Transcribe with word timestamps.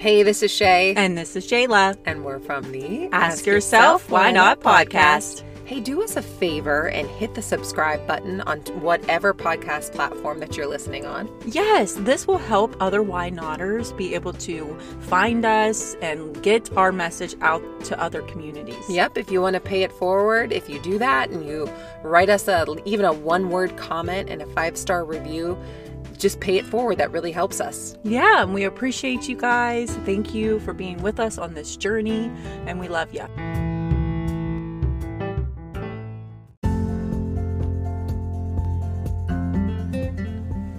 Hey, 0.00 0.22
this 0.22 0.42
is 0.42 0.50
Shaye. 0.50 0.94
And 0.96 1.18
this 1.18 1.36
is 1.36 1.46
Jayla. 1.46 1.94
And 2.06 2.24
we're 2.24 2.40
from 2.40 2.72
the 2.72 3.10
Ask, 3.12 3.44
Yourself, 3.44 4.10
Why 4.10 4.30
Not 4.30 4.60
podcast. 4.60 5.44
Hey, 5.66 5.78
do 5.78 6.02
us 6.02 6.16
a 6.16 6.22
favor 6.22 6.88
and 6.88 7.06
hit 7.06 7.34
the 7.34 7.42
subscribe 7.42 8.06
button 8.06 8.40
on 8.40 8.60
whatever 8.80 9.34
podcast 9.34 9.92
platform 9.92 10.40
that 10.40 10.56
you're 10.56 10.66
listening 10.66 11.04
on. 11.04 11.30
Yes, 11.44 11.96
this 11.96 12.26
will 12.26 12.38
help 12.38 12.74
other 12.80 13.02
Why 13.02 13.28
Notters 13.28 13.92
be 13.92 14.14
able 14.14 14.32
to 14.32 14.74
find 15.00 15.44
us 15.44 15.94
and 16.00 16.42
get 16.42 16.74
our 16.78 16.92
message 16.92 17.34
out 17.42 17.62
to 17.84 18.00
other 18.00 18.22
communities. 18.22 18.82
Yep, 18.88 19.18
if 19.18 19.30
you 19.30 19.42
want 19.42 19.52
to 19.52 19.60
pay 19.60 19.82
it 19.82 19.92
forward, 19.92 20.50
if 20.50 20.66
you 20.66 20.80
do 20.80 20.98
that 20.98 21.28
and 21.28 21.46
you 21.46 21.70
write 22.02 22.30
us 22.30 22.48
a 22.48 22.64
even 22.86 23.04
a 23.04 23.12
one 23.12 23.50
word 23.50 23.76
comment 23.76 24.30
and 24.30 24.40
a 24.40 24.46
five 24.46 24.78
star 24.78 25.04
review, 25.04 25.58
just 26.20 26.38
pay 26.40 26.58
it 26.58 26.66
forward. 26.66 26.98
That 26.98 27.10
really 27.10 27.32
helps 27.32 27.60
us. 27.60 27.96
Yeah, 28.04 28.42
and 28.42 28.54
we 28.54 28.64
appreciate 28.64 29.28
you 29.28 29.36
guys. 29.36 29.96
Thank 30.04 30.34
you 30.34 30.60
for 30.60 30.72
being 30.72 31.02
with 31.02 31.18
us 31.18 31.38
on 31.38 31.54
this 31.54 31.76
journey, 31.76 32.30
and 32.66 32.78
we 32.78 32.88
love 32.88 33.12
you. 33.12 33.26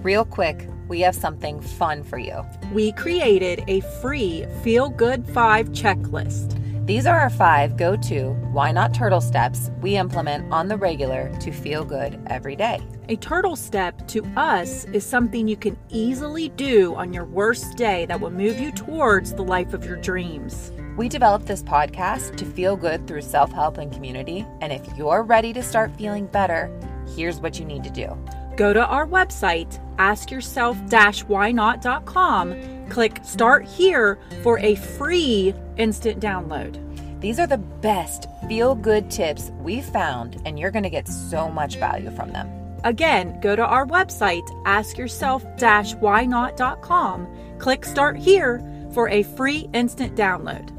Real 0.03 0.25
quick, 0.25 0.67
we 0.87 1.01
have 1.01 1.15
something 1.15 1.61
fun 1.61 2.03
for 2.03 2.17
you. 2.17 2.43
We 2.73 2.91
created 2.93 3.63
a 3.67 3.81
free 4.01 4.45
Feel 4.63 4.89
Good 4.89 5.27
5 5.27 5.69
checklist. 5.69 6.57
These 6.85 7.05
are 7.05 7.19
our 7.19 7.29
five 7.29 7.77
go 7.77 7.95
to 7.95 8.31
why 8.51 8.71
not 8.71 8.93
turtle 8.93 9.21
steps 9.21 9.69
we 9.81 9.95
implement 9.95 10.51
on 10.51 10.67
the 10.67 10.75
regular 10.75 11.31
to 11.39 11.51
feel 11.51 11.85
good 11.85 12.19
every 12.27 12.55
day. 12.55 12.81
A 13.11 13.17
turtle 13.17 13.57
step 13.57 14.07
to 14.07 14.25
us 14.37 14.85
is 14.85 15.05
something 15.05 15.45
you 15.45 15.57
can 15.57 15.77
easily 15.89 16.47
do 16.47 16.95
on 16.95 17.11
your 17.11 17.25
worst 17.25 17.75
day 17.75 18.05
that 18.05 18.21
will 18.21 18.31
move 18.31 18.57
you 18.57 18.71
towards 18.71 19.33
the 19.33 19.43
life 19.43 19.73
of 19.73 19.83
your 19.83 19.97
dreams. 19.97 20.71
We 20.95 21.09
developed 21.09 21.45
this 21.45 21.61
podcast 21.61 22.37
to 22.37 22.45
feel 22.45 22.77
good 22.77 23.05
through 23.07 23.23
self 23.23 23.51
help 23.51 23.79
and 23.79 23.91
community. 23.91 24.47
And 24.61 24.71
if 24.71 24.87
you're 24.97 25.23
ready 25.23 25.51
to 25.51 25.61
start 25.61 25.93
feeling 25.97 26.27
better, 26.27 26.71
here's 27.13 27.41
what 27.41 27.59
you 27.59 27.65
need 27.65 27.83
to 27.83 27.89
do 27.89 28.17
Go 28.55 28.71
to 28.71 28.85
our 28.85 29.05
website, 29.05 29.77
askyourself-whynot.com, 29.97 32.87
click 32.87 33.19
Start 33.25 33.65
Here 33.65 34.19
for 34.41 34.57
a 34.59 34.75
free 34.75 35.53
instant 35.75 36.21
download. 36.21 36.79
These 37.19 37.39
are 37.39 37.47
the 37.47 37.57
best 37.57 38.27
feel 38.47 38.73
good 38.73 39.11
tips 39.11 39.51
we've 39.59 39.83
found, 39.83 40.41
and 40.45 40.57
you're 40.57 40.71
going 40.71 40.83
to 40.83 40.89
get 40.89 41.09
so 41.09 41.49
much 41.49 41.75
value 41.75 42.09
from 42.11 42.31
them. 42.31 42.60
Again, 42.83 43.39
go 43.41 43.55
to 43.55 43.65
our 43.65 43.85
website, 43.85 44.47
askyourself-whynot.com, 44.65 47.27
click 47.59 47.85
Start 47.85 48.17
Here 48.17 48.61
for 48.93 49.07
a 49.09 49.23
free 49.23 49.69
instant 49.73 50.15
download. 50.15 50.69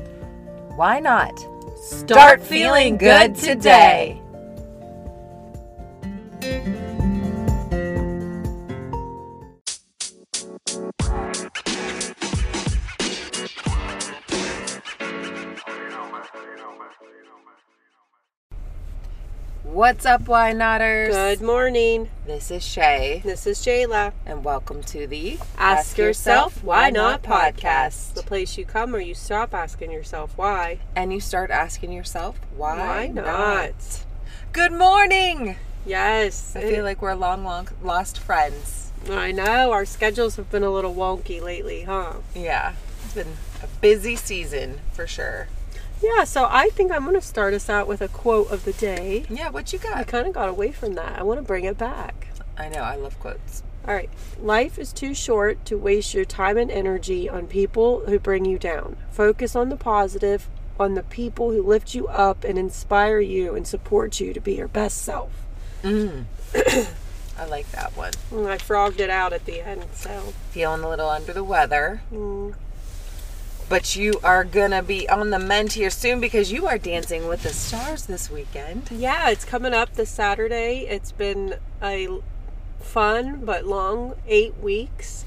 Why 0.77 1.00
not? 1.00 1.39
Start, 1.83 2.11
Start 2.11 2.41
feeling 2.42 2.97
good 2.97 3.34
today. 3.34 4.21
What's 19.83 20.06
up, 20.06 20.28
Why 20.28 20.52
Notters? 20.52 21.12
Good 21.12 21.42
morning. 21.42 22.08
This 22.25 22.52
is 22.52 22.62
Shaye. 22.62 23.20
This 23.25 23.48
is 23.48 23.58
Jayla. 23.58 24.12
And 24.24 24.44
welcome 24.44 24.80
to 24.84 25.08
the 25.08 25.39
Ask, 25.58 25.58
Ask 25.58 25.98
Yourself 25.98 26.62
Why 26.62 26.91
Not 26.91 27.24
podcast. 27.24 28.14
The 28.14 28.22
place 28.22 28.56
you 28.56 28.64
come 28.64 28.92
where 28.92 29.00
you 29.00 29.14
stop 29.14 29.52
asking 29.52 29.91
yourself 29.91 30.39
why. 30.39 30.78
And 30.94 31.12
you 31.12 31.18
start 31.18 31.51
asking 31.51 31.90
yourself 31.90 32.39
why, 32.56 32.79
why 32.79 33.06
not? 33.08 33.24
not? 33.24 34.05
Good 34.52 34.70
morning. 34.70 35.56
Yes. 35.85 36.55
I 36.55 36.61
it, 36.61 36.74
feel 36.77 36.85
like 36.85 37.02
we're 37.02 37.14
long, 37.14 37.42
long 37.42 37.67
lost 37.83 38.20
friends. 38.20 38.92
I 39.11 39.33
know. 39.33 39.73
Our 39.73 39.85
schedules 39.85 40.36
have 40.36 40.48
been 40.48 40.62
a 40.62 40.70
little 40.70 40.95
wonky 40.95 41.42
lately, 41.42 41.83
huh? 41.83 42.18
Yeah. 42.36 42.74
It's 43.05 43.14
been 43.14 43.36
a 43.61 43.67
busy 43.80 44.14
season 44.14 44.79
for 44.92 45.08
sure. 45.08 45.48
Yeah, 46.02 46.24
so 46.24 46.48
I 46.51 46.68
think 46.70 46.90
I'm 46.90 47.05
going 47.05 47.14
to 47.14 47.20
start 47.20 47.55
us 47.55 47.70
out 47.70 47.86
with 47.86 48.01
a 48.01 48.08
quote 48.08 48.51
of 48.51 48.64
the 48.64 48.73
day. 48.73 49.24
Yeah, 49.30 49.51
what 49.51 49.73
you 49.73 49.79
got? 49.79 49.96
I 49.96 50.02
kind 50.02 50.27
of 50.27 50.33
got 50.35 50.48
away 50.48 50.73
from 50.73 50.95
that. 50.95 51.18
I 51.18 51.23
want 51.23 51.39
to 51.39 51.46
bring 51.46 51.64
it 51.64 51.79
back. 51.79 52.27
I 52.58 52.68
know, 52.68 52.80
I 52.80 52.96
love 52.96 53.18
quotes. 53.20 53.63
All 53.86 53.95
right. 53.95 54.11
Life 54.41 54.79
is 54.79 54.92
too 54.92 55.14
short 55.14 55.64
to 55.67 55.79
waste 55.79 56.12
your 56.12 56.24
time 56.24 56.57
and 56.57 56.70
energy 56.70 57.29
on 57.29 57.46
people 57.46 58.01
who 58.07 58.18
bring 58.18 58.45
you 58.45 58.58
down. 58.58 58.96
Focus 59.11 59.55
on 59.55 59.68
the 59.68 59.77
positive, 59.77 60.48
on 60.79 60.95
the 60.95 61.02
people 61.05 61.52
who 61.52 61.62
lift 61.62 61.95
you 61.95 62.08
up 62.08 62.42
and 62.42 62.58
inspire 62.58 63.20
you 63.20 63.55
and 63.55 63.67
support 63.67 64.18
you 64.18 64.33
to 64.33 64.41
be 64.41 64.55
your 64.55 64.68
best 64.68 64.98
self. 64.98 65.30
Mm. 65.83 66.24
I 67.39 67.46
like 67.46 67.70
that 67.73 67.96
one. 67.96 68.12
I 68.33 68.58
frogged 68.58 69.01
it 69.01 69.11
out 69.11 69.33
at 69.33 69.46
the 69.46 69.61
end, 69.61 69.85
so. 69.92 70.33
Feeling 70.51 70.83
a 70.83 70.89
little 70.89 71.08
under 71.08 71.33
the 71.33 71.45
weather. 71.45 72.02
Mm 72.12 72.55
but 73.72 73.96
you 73.96 74.12
are 74.22 74.44
gonna 74.44 74.83
be 74.83 75.08
on 75.08 75.30
the 75.30 75.38
mend 75.38 75.72
here 75.72 75.88
soon 75.88 76.20
because 76.20 76.52
you 76.52 76.66
are 76.66 76.77
dancing 76.77 77.27
with 77.27 77.42
the 77.42 77.48
stars 77.48 78.05
this 78.05 78.30
weekend. 78.30 78.86
Yeah, 78.90 79.30
it's 79.30 79.46
coming 79.46 79.72
up 79.72 79.94
this 79.94 80.10
Saturday. 80.10 80.80
It's 80.80 81.10
been 81.10 81.55
a 81.82 82.20
fun 82.80 83.46
but 83.46 83.64
long 83.64 84.16
eight 84.28 84.58
weeks. 84.58 85.24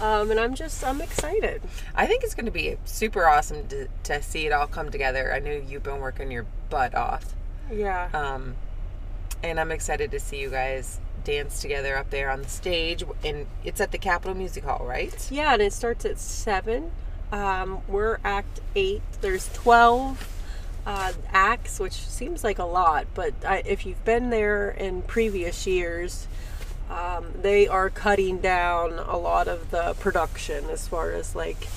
Um, 0.00 0.30
and 0.30 0.38
I'm 0.38 0.54
just 0.54 0.84
I'm 0.84 1.00
excited. 1.00 1.60
I 1.92 2.06
think 2.06 2.22
it's 2.22 2.36
going 2.36 2.46
to 2.46 2.52
be 2.52 2.76
super 2.84 3.26
awesome 3.26 3.66
to, 3.66 3.88
to 4.04 4.22
see 4.22 4.46
it 4.46 4.52
all 4.52 4.68
come 4.68 4.92
together. 4.92 5.32
I 5.34 5.40
know 5.40 5.50
you've 5.50 5.82
been 5.82 5.98
working 5.98 6.30
your 6.30 6.46
butt 6.70 6.94
off. 6.94 7.34
Yeah. 7.68 8.10
Um, 8.14 8.54
and 9.42 9.58
I'm 9.58 9.72
excited 9.72 10.12
to 10.12 10.20
see 10.20 10.38
you 10.38 10.50
guys 10.50 11.00
dance 11.24 11.60
together 11.60 11.96
up 11.96 12.10
there 12.10 12.30
on 12.30 12.42
the 12.42 12.48
stage. 12.48 13.02
And 13.24 13.48
it's 13.64 13.80
at 13.80 13.90
the 13.90 13.98
Capitol 13.98 14.36
Music 14.36 14.62
Hall, 14.62 14.86
right? 14.86 15.28
Yeah, 15.32 15.54
and 15.54 15.62
it 15.62 15.72
starts 15.72 16.04
at 16.04 16.20
seven. 16.20 16.92
Um, 17.32 17.80
we're 17.88 18.18
Act 18.22 18.60
8. 18.76 19.00
There's 19.22 19.50
12 19.54 20.28
uh, 20.86 21.12
acts, 21.32 21.80
which 21.80 21.94
seems 21.94 22.44
like 22.44 22.58
a 22.58 22.64
lot, 22.64 23.06
but 23.14 23.32
I, 23.44 23.62
if 23.64 23.86
you've 23.86 24.04
been 24.04 24.30
there 24.30 24.70
in 24.70 25.02
previous 25.02 25.66
years, 25.66 26.28
um, 26.90 27.26
they 27.40 27.66
are 27.66 27.88
cutting 27.88 28.38
down 28.38 28.98
a 28.98 29.16
lot 29.16 29.48
of 29.48 29.70
the 29.70 29.94
production 29.98 30.68
as 30.68 30.86
far 30.86 31.12
as 31.12 31.34
like 31.34 31.68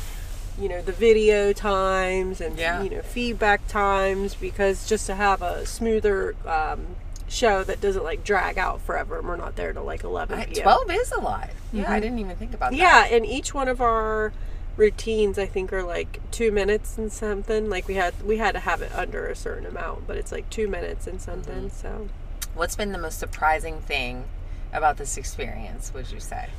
you 0.60 0.70
know 0.70 0.82
the 0.82 0.92
video 0.92 1.52
times 1.52 2.40
and 2.40 2.58
yeah. 2.58 2.82
you 2.82 2.90
know 2.90 3.02
feedback 3.02 3.66
times 3.68 4.36
because 4.36 4.88
just 4.88 5.06
to 5.06 5.16
have 5.16 5.42
a 5.42 5.66
smoother 5.66 6.36
um, 6.46 6.86
show 7.28 7.64
that 7.64 7.82
doesn't 7.82 8.04
like 8.04 8.24
drag 8.24 8.58
out 8.58 8.82
forever 8.82 9.20
and 9.20 9.28
we're 9.28 9.36
not 9.36 9.56
there 9.56 9.74
till 9.74 9.84
like 9.84 10.04
11 10.04 10.38
p.m. 10.46 10.64
12 10.64 10.92
is 10.92 11.12
a 11.12 11.20
lot 11.20 11.50
yeah 11.74 11.84
mm-hmm. 11.84 11.92
i 11.92 12.00
didn't 12.00 12.20
even 12.20 12.36
think 12.38 12.54
about 12.54 12.72
that 12.72 12.78
yeah 12.78 13.06
and 13.06 13.26
each 13.26 13.54
one 13.54 13.68
of 13.68 13.82
our 13.82 14.32
routines 14.78 15.38
I 15.38 15.46
think 15.46 15.72
are 15.74 15.84
like 15.84 16.20
two 16.32 16.52
minutes 16.52 16.98
and 16.98 17.12
something. 17.12 17.70
Like 17.70 17.88
we 17.88 17.96
had 17.96 18.22
we 18.24 18.38
had 18.38 18.54
to 18.54 18.60
have 18.60 18.82
it 18.82 18.94
under 18.94 19.28
a 19.28 19.36
certain 19.36 19.66
amount, 19.66 20.08
but 20.08 20.18
it's 20.18 20.32
like 20.32 20.50
two 20.50 20.68
minutes 20.68 21.08
and 21.08 21.22
something. 21.22 21.70
Mm-hmm. 21.70 21.78
So, 21.78 22.10
what's 22.54 22.76
been 22.76 22.92
the 22.92 22.98
most 22.98 23.20
surprising 23.20 23.82
thing 23.82 24.26
about 24.74 24.98
this 24.98 25.18
experience? 25.18 25.94
Would 25.94 26.12
you 26.12 26.20
say? 26.20 26.50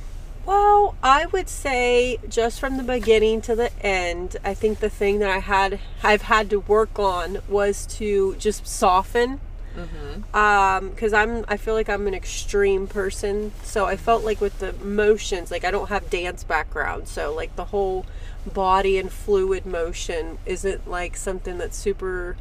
Well, 0.45 0.95
I 1.03 1.27
would 1.27 1.49
say 1.49 2.19
just 2.29 2.61
from 2.61 2.77
the 2.77 2.85
beginning 2.85 3.41
to 3.43 3.57
the 3.57 3.73
end, 3.85 4.37
I 4.45 4.55
think 4.55 4.79
the 4.79 4.89
thing 4.89 5.19
that 5.19 5.29
I 5.29 5.41
had 5.41 5.81
I've 6.05 6.23
had 6.23 6.51
to 6.51 6.61
work 6.61 6.99
on 6.99 7.39
was 7.49 7.85
to 7.99 8.37
just 8.37 8.67
soften 8.67 9.41
Mm-hmm. 9.77 10.37
Um, 10.37 10.91
because 10.91 11.13
I'm, 11.13 11.45
I 11.49 11.57
feel 11.57 11.75
like 11.75 11.89
I'm 11.89 12.07
an 12.07 12.15
extreme 12.15 12.87
person. 12.87 13.53
So 13.63 13.87
I 13.87 13.97
felt 13.97 14.25
like 14.25 14.41
with 14.41 14.59
the 14.59 14.73
motions, 14.75 15.51
like 15.51 15.65
I 15.65 15.71
don't 15.71 15.89
have 15.89 16.11
dance 16.11 16.45
background, 16.45 17.09
so 17.09 17.33
like 17.35 17.55
the 17.57 17.67
whole 17.67 18.07
body 18.53 18.99
and 18.99 19.11
fluid 19.11 19.67
motion 19.67 20.39
isn't 20.47 20.89
like 20.89 21.17
something 21.17 21.59
that's 21.59 21.77
super, 21.77 22.37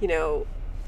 you 0.00 0.08
know, 0.08 0.46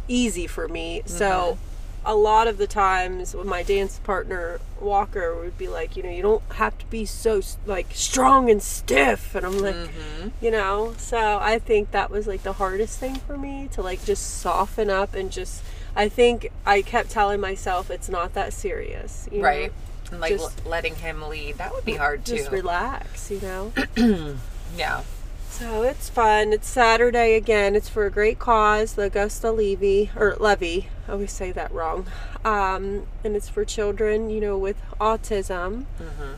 easy 0.08 0.46
for 0.46 0.68
me. 0.68 1.00
Mm-hmm. 1.00 1.08
So 1.08 1.58
a 2.04 2.14
lot 2.14 2.46
of 2.46 2.56
the 2.56 2.68
times 2.68 3.34
with 3.34 3.46
my 3.46 3.64
dance 3.64 3.98
partner 3.98 4.60
Walker 4.80 5.34
would 5.34 5.58
be 5.58 5.66
like, 5.66 5.96
you 5.96 6.02
know, 6.04 6.10
you 6.10 6.22
don't 6.22 6.42
have 6.52 6.78
to 6.78 6.86
be 6.86 7.04
so 7.04 7.42
like 7.66 7.88
strong 7.92 8.48
and 8.48 8.62
stiff, 8.62 9.34
and 9.34 9.44
I'm 9.44 9.58
like, 9.58 9.74
mm-hmm. 9.74 10.28
you 10.40 10.50
know. 10.50 10.94
So 10.98 11.38
I 11.40 11.58
think 11.58 11.90
that 11.90 12.10
was 12.10 12.26
like 12.26 12.42
the 12.42 12.54
hardest 12.54 12.98
thing 12.98 13.16
for 13.16 13.36
me 13.36 13.68
to 13.72 13.82
like 13.82 14.04
just 14.04 14.38
soften 14.38 14.88
up 14.88 15.14
and 15.14 15.32
just 15.32 15.62
I 15.96 16.08
think 16.10 16.50
I 16.66 16.82
kept 16.82 17.10
telling 17.10 17.40
myself 17.40 17.90
it's 17.90 18.08
not 18.08 18.34
that 18.34 18.52
serious. 18.52 19.28
right. 19.32 19.72
And 20.12 20.20
like 20.20 20.30
just, 20.30 20.64
letting 20.64 20.94
him 20.94 21.22
lead. 21.22 21.56
That 21.58 21.72
would 21.72 21.84
be 21.84 21.94
hard 21.94 22.24
too. 22.24 22.36
Just 22.36 22.52
relax, 22.52 23.30
you 23.30 23.40
know? 23.40 23.72
yeah. 24.76 25.02
So 25.50 25.82
it's 25.82 26.10
fun. 26.10 26.52
It's 26.52 26.68
Saturday 26.68 27.34
again. 27.34 27.74
It's 27.74 27.88
for 27.88 28.04
a 28.04 28.10
great 28.10 28.38
cause, 28.38 28.92
the 28.92 29.04
Augusta 29.04 29.50
Levy 29.50 30.10
or 30.14 30.36
Levy. 30.38 30.88
I 31.08 31.12
always 31.12 31.32
say 31.32 31.50
that 31.52 31.72
wrong. 31.72 32.06
Um, 32.44 33.06
and 33.24 33.34
it's 33.34 33.48
for 33.48 33.64
children, 33.64 34.28
you 34.28 34.38
know, 34.38 34.58
with 34.58 34.76
autism. 35.00 35.86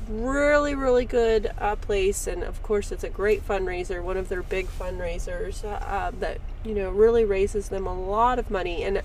Really, 0.09 0.77
really 0.77 1.05
good 1.05 1.51
uh, 1.59 1.75
place, 1.77 2.29
and 2.29 2.45
of 2.45 2.63
course, 2.63 2.93
it's 2.93 3.03
a 3.03 3.11
great 3.11 3.47
fundraiser. 3.47 4.03
One 4.03 4.17
of 4.17 4.29
their 4.29 4.43
big 4.43 4.69
fundraisers 4.69 5.65
uh, 5.65 6.13
that 6.21 6.39
you 6.65 6.75
know 6.75 6.91
really 6.91 7.25
raises 7.25 7.71
them 7.71 7.89
a 7.89 8.01
lot 8.01 8.39
of 8.39 8.53
money 8.53 8.85
and 8.85 9.03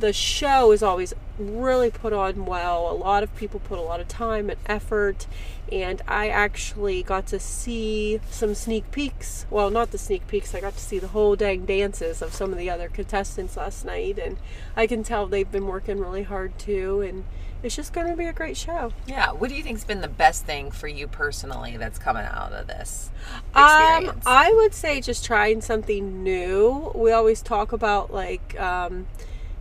the 0.00 0.12
show 0.12 0.72
is 0.72 0.82
always 0.82 1.14
really 1.38 1.90
put 1.90 2.12
on 2.12 2.46
well. 2.46 2.90
A 2.90 2.94
lot 2.94 3.22
of 3.22 3.34
people 3.36 3.60
put 3.60 3.78
a 3.78 3.82
lot 3.82 4.00
of 4.00 4.08
time 4.08 4.50
and 4.50 4.58
effort, 4.66 5.26
and 5.70 6.02
I 6.08 6.28
actually 6.28 7.02
got 7.02 7.26
to 7.28 7.40
see 7.40 8.20
some 8.30 8.54
sneak 8.54 8.90
peeks. 8.90 9.46
Well, 9.50 9.70
not 9.70 9.90
the 9.90 9.98
sneak 9.98 10.26
peeks, 10.28 10.54
I 10.54 10.60
got 10.60 10.74
to 10.74 10.80
see 10.80 10.98
the 10.98 11.08
whole 11.08 11.36
dang 11.36 11.66
dances 11.66 12.22
of 12.22 12.32
some 12.34 12.52
of 12.52 12.58
the 12.58 12.70
other 12.70 12.88
contestants 12.88 13.56
last 13.56 13.84
night, 13.84 14.18
and 14.18 14.38
I 14.76 14.86
can 14.86 15.02
tell 15.02 15.26
they've 15.26 15.50
been 15.50 15.66
working 15.66 15.98
really 15.98 16.22
hard 16.22 16.58
too, 16.58 17.00
and 17.00 17.24
it's 17.62 17.74
just 17.74 17.92
going 17.92 18.06
to 18.06 18.16
be 18.16 18.26
a 18.26 18.32
great 18.32 18.56
show. 18.56 18.92
Yeah. 19.06 19.32
What 19.32 19.50
do 19.50 19.56
you 19.56 19.62
think's 19.62 19.84
been 19.84 20.00
the 20.00 20.08
best 20.08 20.44
thing 20.44 20.70
for 20.70 20.88
you 20.88 21.08
personally 21.08 21.76
that's 21.76 21.98
coming 21.98 22.24
out 22.24 22.52
of 22.52 22.66
this 22.66 23.10
Um. 23.54 24.20
I 24.26 24.52
would 24.52 24.74
say 24.74 25.00
just 25.00 25.24
trying 25.24 25.60
something 25.60 26.22
new. 26.22 26.92
We 26.94 27.12
always 27.12 27.42
talk 27.42 27.72
about 27.72 28.12
like 28.12 28.58
um, 28.60 29.06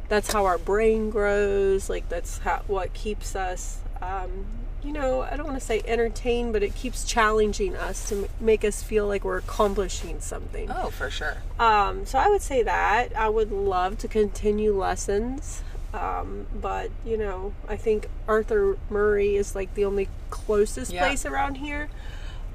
that's 0.09 0.31
how 0.31 0.45
our 0.45 0.57
brain 0.57 1.09
grows. 1.09 1.89
Like 1.89 2.07
that's 2.09 2.39
how 2.39 2.61
what 2.67 2.93
keeps 2.93 3.35
us. 3.35 3.79
Um, 4.01 4.45
you 4.83 4.91
know, 4.93 5.21
I 5.21 5.35
don't 5.35 5.47
want 5.47 5.59
to 5.59 5.65
say 5.65 5.81
entertained, 5.85 6.53
but 6.53 6.61
it 6.61 6.75
keeps 6.75 7.05
challenging 7.05 7.75
us 7.75 8.07
to 8.09 8.15
m- 8.25 8.29
make 8.39 8.63
us 8.63 8.83
feel 8.83 9.07
like 9.07 9.23
we're 9.23 9.37
accomplishing 9.39 10.19
something. 10.19 10.69
oh, 10.69 10.91
for 10.91 11.09
sure. 11.09 11.37
Um, 11.59 12.05
so 12.05 12.19
I 12.19 12.27
would 12.29 12.43
say 12.43 12.61
that 12.61 13.15
I 13.17 13.27
would 13.29 13.51
love 13.51 13.97
to 13.99 14.07
continue 14.07 14.77
lessons. 14.77 15.63
Um, 15.91 16.45
but 16.53 16.91
you 17.05 17.17
know, 17.17 17.53
I 17.67 17.77
think 17.77 18.09
Arthur 18.27 18.77
Murray 18.89 19.35
is 19.37 19.55
like 19.55 19.73
the 19.75 19.85
only 19.85 20.07
closest 20.29 20.91
Yeah. 20.91 21.01
place 21.07 21.25
around 21.25 21.55
here. 21.55 21.89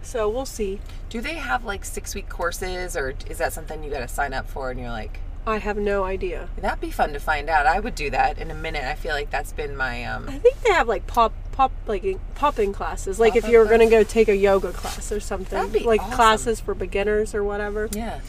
So 0.03 0.29
we'll 0.29 0.46
see. 0.46 0.79
Do 1.08 1.20
they 1.20 1.35
have 1.35 1.64
like 1.64 1.85
six 1.85 2.14
week 2.14 2.29
courses, 2.29 2.96
or 2.96 3.14
is 3.29 3.38
that 3.38 3.53
something 3.53 3.82
you 3.82 3.91
got 3.91 4.00
to 4.00 4.08
sign 4.08 4.32
up 4.35 4.49
for? 4.49 4.70
And 4.70 4.79
you're 4.79 4.91
like, 4.91 5.19
I 5.46 5.58
have 5.58 5.76
no 5.78 6.04
idea. 6.04 6.48
that'd 6.56 6.81
be 6.81 6.90
fun 6.90 7.12
to 7.14 7.20
find 7.20 7.48
out. 7.48 7.66
I 7.66 7.81
would 7.81 7.94
do 7.94 8.10
that 8.10 8.38
in 8.38 8.50
a 8.50 8.54
minute. 8.54 8.84
I 8.84 8.94
feel 8.94 9.12
like 9.12 9.31
that's 9.31 9.52
been 9.52 9.76
my 9.76 10.04
um. 10.04 10.28
I 10.28 10.38
think 10.38 10.60
they 10.62 10.72
have 10.72 10.87
like 10.88 11.06
pop 11.06 11.32
pop 11.52 11.72
like 11.87 12.04
popping 12.34 12.72
classes. 12.72 13.19
Like 13.19 13.37
if 13.37 13.42
Pop-up 13.42 13.52
you 13.52 13.58
were 13.58 13.64
gonna 13.64 13.88
go 13.90 14.02
take 14.02 14.28
a 14.28 14.37
yoga 14.37 14.72
class 14.72 15.10
or 15.10 15.20
something. 15.20 15.58
That'd 15.58 15.72
be 15.72 15.81
like 15.81 16.00
awesome. 16.00 16.14
classes 16.14 16.60
for 16.60 16.75
beginners 16.75 17.34
or 17.34 17.42
whatever. 17.42 17.88
Yeah. 17.92 18.20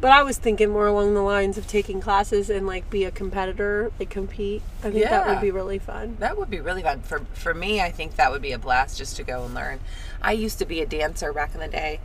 But 0.00 0.10
I 0.10 0.22
was 0.22 0.38
thinking 0.38 0.70
more 0.70 0.86
along 0.86 1.12
the 1.12 1.20
lines 1.20 1.58
of 1.58 1.66
taking 1.66 2.00
classes 2.00 2.48
and 2.48 2.66
like 2.66 2.88
be 2.88 3.04
a 3.04 3.10
competitor, 3.10 3.92
like 3.98 4.08
compete. 4.10 4.62
I 4.82 4.90
think 4.90 5.04
that 5.04 5.26
would 5.28 5.40
be 5.40 5.50
really 5.50 5.78
fun. 5.78 6.16
That 6.18 6.38
would 6.38 6.50
be 6.50 6.60
really 6.60 6.82
fun 6.82 7.02
for 7.02 7.20
for 7.34 7.52
me. 7.52 7.80
I 7.80 7.90
think 7.90 8.16
that 8.16 8.30
would 8.30 8.42
be 8.42 8.52
a 8.52 8.58
blast 8.58 8.96
just 8.98 9.16
to 9.16 9.22
go 9.22 9.44
and 9.44 9.54
learn. 9.54 9.80
I 10.22 10.32
used 10.32 10.58
to 10.60 10.64
be 10.64 10.80
a 10.80 10.86
dancer 10.86 11.32
back 11.32 11.54
in 11.54 11.60
the 11.60 11.68
day. 11.68 12.00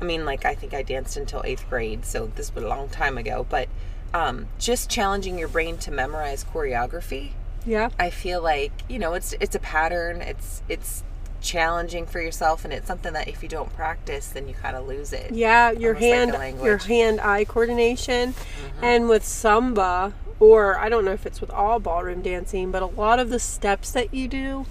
I 0.00 0.04
mean, 0.04 0.24
like 0.24 0.44
I 0.44 0.54
think 0.54 0.74
I 0.74 0.82
danced 0.82 1.16
until 1.16 1.42
eighth 1.44 1.68
grade, 1.68 2.04
so 2.04 2.30
this 2.34 2.54
was 2.54 2.64
a 2.64 2.68
long 2.68 2.88
time 2.88 3.16
ago. 3.18 3.46
But 3.48 3.68
um, 4.12 4.46
just 4.58 4.90
challenging 4.90 5.38
your 5.38 5.48
brain 5.48 5.78
to 5.78 5.90
memorize 5.90 6.44
choreography, 6.44 7.30
Yeah. 7.66 7.90
I 7.98 8.10
feel 8.10 8.42
like 8.42 8.72
you 8.88 8.98
know 8.98 9.14
it's 9.14 9.34
it's 9.40 9.54
a 9.54 9.60
pattern. 9.60 10.20
It's 10.20 10.62
it's 10.68 11.02
challenging 11.40 12.06
for 12.06 12.20
yourself, 12.20 12.64
and 12.64 12.72
it's 12.72 12.86
something 12.86 13.12
that 13.12 13.28
if 13.28 13.42
you 13.42 13.48
don't 13.48 13.72
practice, 13.74 14.28
then 14.28 14.48
you 14.48 14.54
kind 14.54 14.76
of 14.76 14.86
lose 14.86 15.12
it. 15.12 15.32
Yeah, 15.32 15.70
your 15.70 15.94
Almost 15.94 16.02
like 16.02 16.12
hand 16.14 16.30
your 16.30 16.38
language. 16.38 16.80
Mm-hmm. 16.82 16.92
hand 16.92 17.20
eye 17.20 17.44
coordination 17.44 18.34
and 18.82 19.08
with 19.08 19.24
samba 19.24 20.14
or 20.40 20.78
I 20.78 20.88
don't 20.88 21.04
know 21.04 21.12
if 21.12 21.26
it's 21.26 21.40
with 21.40 21.50
all 21.50 21.78
ballroom 21.78 22.20
dancing, 22.22 22.70
but 22.70 22.82
a 22.82 22.86
lot 22.86 23.18
of 23.20 23.30
the 23.30 23.38
steps 23.38 23.90
that 23.92 24.12
you 24.12 24.26
do 24.28 24.66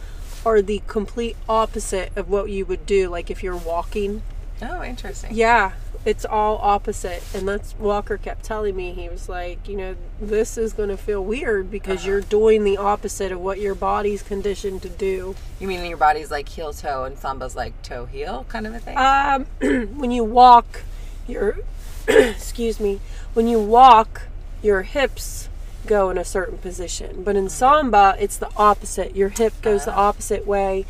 are 0.45 0.61
the 0.61 0.81
complete 0.87 1.37
opposite 1.47 2.11
of 2.17 2.29
what 2.29 2.49
you 2.49 2.65
would 2.65 2.85
do 2.85 3.07
like 3.09 3.31
if 3.31 3.41
you're 3.41 3.55
walking 3.55 4.21
Oh, 4.63 4.83
interesting. 4.83 5.31
Yeah, 5.33 5.73
it's 6.05 6.25
all 6.25 6.57
opposite. 6.61 7.23
And 7.33 7.47
that's 7.47 7.75
Walker 7.77 8.17
kept 8.17 8.43
telling 8.43 8.75
me. 8.75 8.93
He 8.93 9.09
was 9.09 9.27
like, 9.29 9.67
you 9.67 9.75
know, 9.77 9.95
this 10.21 10.57
is 10.57 10.73
going 10.73 10.89
to 10.89 10.97
feel 10.97 11.23
weird 11.23 11.69
because 11.69 11.99
Uh-huh. 12.01 12.09
you're 12.11 12.21
doing 12.21 12.63
the 12.63 12.77
opposite 12.77 13.31
of 13.31 13.39
what 13.39 13.59
your 13.59 13.75
body's 13.75 14.23
conditioned 14.23 14.81
to 14.83 14.89
do. 14.89 15.35
You 15.59 15.67
mean 15.67 15.83
your 15.85 15.97
body's 15.97 16.31
like 16.31 16.49
heel 16.49 16.73
toe 16.73 17.03
and 17.03 17.17
samba's 17.17 17.55
like 17.55 17.79
toe 17.83 18.05
heel 18.05 18.45
kind 18.49 18.65
of 18.67 18.73
a 18.73 18.79
thing? 18.79 18.97
Um, 18.97 19.45
when 19.99 20.11
you 20.11 20.23
walk, 20.23 20.83
your, 21.27 21.57
excuse 22.07 22.79
me, 22.79 22.99
when 23.33 23.47
you 23.47 23.59
walk, 23.59 24.23
your 24.61 24.83
hips 24.83 25.49
go 25.85 26.09
in 26.09 26.17
a 26.17 26.23
certain 26.23 26.57
position. 26.57 27.23
But 27.23 27.35
in 27.35 27.49
samba, 27.49 28.15
it's 28.17 28.37
the 28.37 28.49
opposite. 28.55 29.15
Your 29.17 29.27
hip 29.29 29.53
goes 29.61 29.83
the 29.83 29.93
opposite 29.93 30.47
way. 30.47 30.85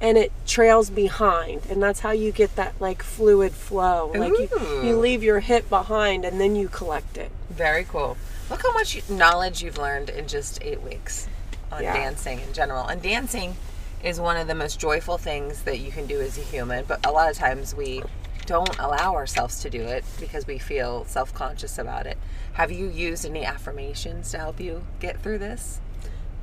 And 0.00 0.16
it 0.16 0.32
trails 0.46 0.88
behind, 0.88 1.62
and 1.68 1.82
that's 1.82 2.00
how 2.00 2.12
you 2.12 2.32
get 2.32 2.56
that 2.56 2.74
like 2.80 3.02
fluid 3.02 3.52
flow. 3.52 4.10
Like 4.14 4.32
you, 4.32 4.48
you 4.82 4.96
leave 4.96 5.22
your 5.22 5.40
hip 5.40 5.68
behind, 5.68 6.24
and 6.24 6.40
then 6.40 6.56
you 6.56 6.68
collect 6.68 7.18
it. 7.18 7.30
Very 7.50 7.84
cool. 7.84 8.16
Look 8.48 8.62
how 8.62 8.72
much 8.72 9.08
knowledge 9.10 9.62
you've 9.62 9.76
learned 9.78 10.08
in 10.08 10.26
just 10.26 10.62
eight 10.62 10.80
weeks 10.82 11.28
on 11.70 11.82
Yeah. 11.82 11.92
dancing 11.94 12.40
in 12.40 12.52
general. 12.54 12.86
And 12.86 13.02
dancing 13.02 13.56
is 14.02 14.18
one 14.18 14.38
of 14.38 14.48
the 14.48 14.54
most 14.54 14.80
joyful 14.80 15.18
things 15.18 15.62
that 15.62 15.78
you 15.80 15.92
can 15.92 16.06
do 16.06 16.20
as 16.20 16.38
a 16.38 16.40
human, 16.40 16.84
but 16.86 17.04
a 17.06 17.10
lot 17.12 17.30
of 17.30 17.36
times 17.36 17.74
we 17.74 18.02
don't 18.46 18.76
allow 18.78 19.14
ourselves 19.14 19.60
to 19.60 19.70
do 19.70 19.82
it 19.82 20.02
because 20.18 20.46
we 20.46 20.58
feel 20.58 21.04
self 21.04 21.32
conscious 21.34 21.76
about 21.78 22.06
it. 22.06 22.16
Have 22.54 22.72
you 22.72 22.88
used 22.88 23.24
any 23.26 23.44
affirmations 23.44 24.30
to 24.30 24.38
help 24.38 24.58
you 24.58 24.82
get 24.98 25.22
through 25.22 25.38
this? 25.38 25.78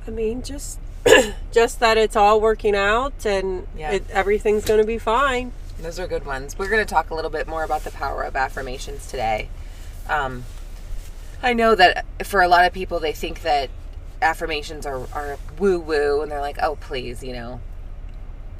I 0.06 0.10
mean, 0.10 0.42
just 0.42 0.78
just 1.52 1.80
that 1.80 1.96
it's 1.96 2.16
all 2.16 2.40
working 2.40 2.74
out 2.74 3.24
and 3.26 3.66
Yeah. 3.76 3.92
it, 3.92 4.10
everything's 4.10 4.64
going 4.64 4.80
to 4.80 4.86
be 4.86 4.98
fine. 4.98 5.52
Those 5.80 5.98
are 5.98 6.06
good 6.06 6.26
ones. 6.26 6.58
We're 6.58 6.68
going 6.68 6.84
to 6.84 6.92
talk 6.92 7.10
a 7.10 7.14
little 7.14 7.30
bit 7.30 7.46
more 7.46 7.62
about 7.62 7.84
the 7.84 7.90
power 7.90 8.22
of 8.24 8.34
affirmations 8.34 9.06
today. 9.06 9.48
Um, 10.08 10.44
I 11.42 11.52
know 11.52 11.74
that 11.76 12.04
for 12.24 12.42
a 12.42 12.48
lot 12.48 12.64
of 12.64 12.72
people, 12.72 12.98
they 12.98 13.12
think 13.12 13.42
that 13.42 13.70
affirmations 14.20 14.86
are, 14.86 15.06
are 15.12 15.38
woo 15.58 15.78
woo, 15.78 16.20
and 16.20 16.32
they're 16.32 16.40
like, 16.40 16.58
oh, 16.60 16.76
please, 16.76 17.22
you 17.22 17.32
know, 17.32 17.60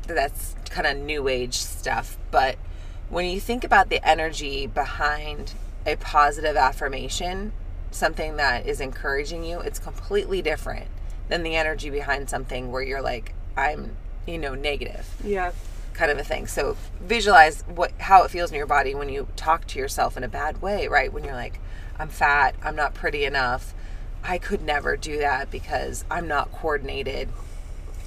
that's 0.07 0.55
kind 0.71 0.87
of 0.87 0.97
new 0.97 1.27
age 1.27 1.55
stuff. 1.55 2.17
But 2.31 2.57
when 3.09 3.25
you 3.27 3.41
think 3.41 3.65
about 3.65 3.89
the 3.89 4.07
energy 4.07 4.69
behind 4.69 5.55
a 5.85 5.97
positive 5.97 6.57
affirmation, 6.57 7.53
something 7.91 8.37
that 8.37 8.67
is 8.67 8.81
encouraging 8.81 9.43
you, 9.45 9.59
it's 9.61 9.79
completely 9.81 10.41
different 10.43 10.87
than 11.29 11.43
the 11.43 11.57
energy 11.57 11.91
behind 11.91 12.29
something 12.31 12.71
where 12.73 12.83
you're 12.83 13.03
like, 13.03 13.35
I'm, 13.57 13.97
you 14.27 14.39
know, 14.39 14.55
negative 14.55 15.09
Yeah. 15.25 15.53
kind 15.95 16.11
of 16.11 16.19
a 16.19 16.25
thing. 16.25 16.47
So 16.47 16.77
visualize 17.01 17.63
what 17.63 17.93
how 17.99 18.23
it 18.25 18.31
feels 18.31 18.51
in 18.51 18.57
your 18.57 18.67
body 18.67 18.95
when 18.95 19.09
you 19.09 19.29
talk 19.37 19.67
to 19.69 19.79
yourself 19.79 20.17
in 20.17 20.25
a 20.25 20.29
bad 20.29 20.63
way, 20.63 20.87
right? 20.89 21.13
When 21.13 21.25
you're 21.25 21.35
like, 21.35 21.61
I'm 21.99 22.09
fat, 22.09 22.55
I'm 22.63 22.77
not 22.77 22.95
pretty 22.95 23.25
enough. 23.25 23.75
I 24.25 24.39
could 24.39 24.63
never 24.63 24.97
do 24.97 25.19
that 25.19 25.51
because 25.51 26.05
I'm 26.11 26.27
not 26.29 26.51
coordinated. 26.53 27.29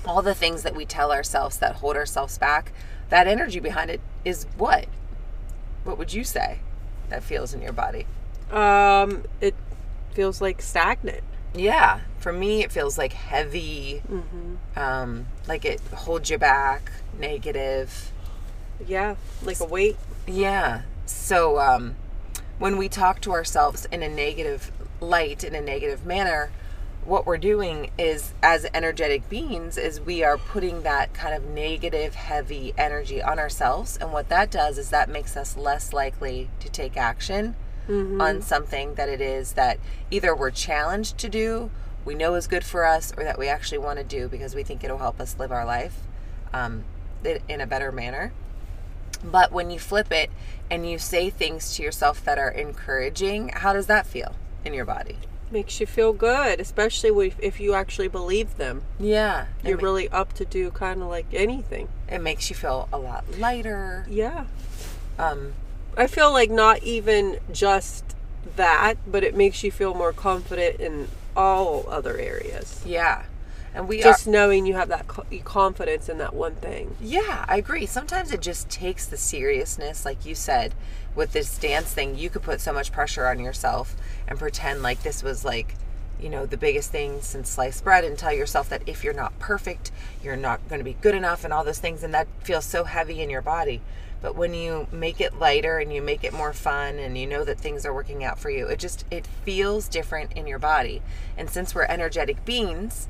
All 0.05 0.21
the 0.21 0.33
things 0.35 0.63
that 0.63 0.75
we 0.75 0.85
tell 0.85 1.11
ourselves 1.11 1.57
that 1.59 1.75
hold 1.75 1.95
ourselves 1.95 2.37
back, 2.37 2.71
that 3.09 3.27
energy 3.27 3.59
behind 3.59 3.89
it 3.91 4.01
is 4.25 4.45
what? 4.57 4.87
What 5.83 5.97
would 5.97 6.13
you 6.13 6.23
say 6.23 6.59
that 7.09 7.23
feels 7.23 7.53
in 7.53 7.61
your 7.61 7.73
body? 7.73 8.05
Um, 8.51 9.23
it 9.41 9.55
feels 10.13 10.41
like 10.41 10.61
stagnant. 10.61 11.23
Yeah, 11.53 12.01
for 12.21 12.31
me, 12.31 12.63
it 12.63 12.71
feels 12.71 12.97
like 12.97 13.13
heavy, 13.13 14.01
um, 14.75 15.25
like 15.47 15.65
it 15.65 15.81
holds 15.93 16.29
you 16.29 16.37
back, 16.37 16.91
negative. 17.17 18.11
Yeah, 18.87 19.15
like 19.43 19.59
a 19.59 19.65
weight. 19.65 19.97
Yeah. 20.27 20.83
So 21.05 21.59
um, 21.59 21.95
when 22.59 22.77
we 22.77 22.87
talk 22.89 23.21
to 23.21 23.31
ourselves 23.31 23.85
in 23.91 24.03
a 24.03 24.09
negative 24.09 24.71
light, 24.99 25.43
in 25.43 25.55
a 25.55 25.61
negative 25.61 26.05
manner, 26.05 26.51
what 27.03 27.25
we're 27.25 27.39
doing 27.39 27.89
is, 27.97 28.33
as 28.43 28.67
energetic 28.73 29.27
beings, 29.27 29.77
is 29.77 29.99
we 29.99 30.23
are 30.23 30.37
putting 30.37 30.83
that 30.83 31.13
kind 31.15 31.33
of 31.33 31.43
negative, 31.45 32.13
heavy 32.13 32.73
energy 32.77 33.21
on 33.21 33.39
ourselves. 33.39 33.97
And 33.97 34.13
what 34.13 34.29
that 34.29 34.51
does 34.51 34.77
is 34.77 34.91
that 34.91 35.09
makes 35.09 35.35
us 35.35 35.57
less 35.57 35.93
likely 35.93 36.49
to 36.59 36.69
take 36.69 36.95
action 36.97 37.55
on 38.21 38.41
something 38.41 38.95
that 38.95 39.09
it 39.09 39.19
is 39.19 39.53
that 39.53 39.77
either 40.09 40.33
we're 40.33 40.51
challenged 40.51 41.17
to 41.17 41.27
do, 41.27 41.69
we 42.05 42.15
know 42.15 42.35
is 42.35 42.47
good 42.47 42.63
for 42.63 42.85
us, 42.85 43.13
or 43.17 43.23
that 43.23 43.37
we 43.37 43.47
actually 43.47 43.77
want 43.77 43.99
to 43.99 44.03
do 44.03 44.27
because 44.27 44.55
we 44.55 44.63
think 44.63 44.83
it'll 44.83 44.97
help 44.97 45.19
us 45.19 45.37
live 45.37 45.51
our 45.51 45.65
life 45.65 45.99
um, 46.53 46.83
in 47.47 47.61
a 47.61 47.67
better 47.67 47.91
manner. 47.91 48.33
But 49.23 49.51
when 49.51 49.69
you 49.69 49.79
flip 49.79 50.11
it 50.11 50.31
and 50.69 50.89
you 50.89 50.97
say 50.97 51.29
things 51.29 51.75
to 51.75 51.83
yourself 51.83 52.23
that 52.25 52.39
are 52.39 52.49
encouraging, 52.49 53.49
how 53.49 53.73
does 53.73 53.87
that 53.87 54.07
feel 54.07 54.35
in 54.65 54.73
your 54.73 54.85
body? 54.85 55.17
Makes 55.51 55.79
you 55.79 55.85
feel 55.85 56.13
good, 56.13 56.59
especially 56.59 57.33
if, 57.39 57.59
you 57.59 57.73
actually 57.73 58.07
believe 58.07 58.57
them. 58.57 58.83
Yeah. 58.99 59.47
You're 59.63 59.77
ma- 59.77 59.83
really 59.83 60.09
up 60.09 60.33
to 60.33 60.45
do 60.45 60.71
kind 60.71 61.01
of 61.01 61.09
like 61.09 61.27
anything. 61.33 61.89
it 62.07 62.19
makes 62.19 62.49
you 62.49 62.55
feel 62.55 62.87
a 62.91 62.97
lot 62.97 63.25
lighter. 63.37 64.07
Yeah. 64.09 64.45
Um, 65.19 65.53
I 65.97 66.07
feel 66.07 66.31
like 66.31 66.49
not 66.49 66.81
even 66.83 67.39
just 67.51 68.15
that, 68.55 68.95
but 69.05 69.23
it 69.23 69.35
makes 69.35 69.63
you 69.63 69.71
feel 69.71 69.93
more 69.93 70.13
confident 70.13 70.79
in 70.79 71.09
all 71.35 71.85
other 71.89 72.17
areas. 72.17 72.81
Yeah. 72.85 73.23
And 73.73 73.87
we 73.87 74.01
Just 74.01 74.27
are 74.27 74.31
knowing 74.31 74.65
you 74.65 74.73
have 74.73 74.89
that 74.89 75.07
confidence 75.45 76.09
in 76.09 76.17
that 76.17 76.33
one 76.33 76.55
thing. 76.55 76.95
Yeah, 76.99 77.45
I 77.47 77.57
agree. 77.57 77.85
Sometimes 77.85 78.31
it 78.33 78.41
just 78.41 78.69
takes 78.69 79.05
the 79.05 79.15
seriousness, 79.15 80.03
like 80.03 80.25
you 80.25 80.35
said, 80.35 80.75
with 81.15 81.31
this 81.31 81.57
dance 81.57 81.93
thing. 81.93 82.17
You 82.17 82.29
could 82.29 82.41
put 82.41 82.59
so 82.59 82.73
much 82.73 82.91
pressure 82.91 83.27
on 83.27 83.39
yourself 83.39 83.95
and 84.27 84.37
pretend 84.37 84.81
like 84.81 85.03
this 85.03 85.23
was 85.23 85.45
like, 85.45 85.75
you 86.21 86.29
know, 86.29 86.45
the 86.45 86.57
biggest 86.57 86.91
thing 86.91 87.21
since 87.21 87.49
sliced 87.49 87.83
bread 87.83 88.03
and 88.03 88.17
tell 88.17 88.33
yourself 88.33 88.67
that 88.69 88.83
if 88.85 89.03
you're 89.05 89.13
not 89.13 89.39
perfect, 89.39 89.91
you're 90.21 90.35
not 90.35 90.67
going 90.67 90.79
to 90.79 90.85
be 90.85 90.97
good 90.99 91.15
enough 91.15 91.45
and 91.45 91.53
all 91.53 91.63
those 91.63 91.79
things. 91.79 92.03
And 92.03 92.13
that 92.13 92.27
feels 92.43 92.65
so 92.65 92.83
heavy 92.83 93.21
in 93.21 93.29
your 93.29 93.41
body. 93.41 93.81
But 94.21 94.35
when 94.35 94.53
you 94.53 94.87
make 94.91 95.19
it 95.19 95.39
lighter 95.39 95.79
and 95.79 95.91
you 95.91 96.01
make 96.01 96.23
it 96.23 96.31
more 96.31 96.53
fun 96.53 96.99
and 96.99 97.17
you 97.17 97.25
know 97.25 97.43
that 97.43 97.59
things 97.59 97.85
are 97.85 97.93
working 97.93 98.23
out 98.23 98.37
for 98.37 98.49
you, 98.49 98.67
it 98.67 98.79
just, 98.79 99.03
it 99.09 99.25
feels 99.43 99.87
different 99.87 100.33
in 100.33 100.45
your 100.45 100.59
body. 100.59 101.01
And 101.37 101.49
since 101.49 101.73
we're 101.73 101.85
energetic 101.85 102.45
beings, 102.45 103.07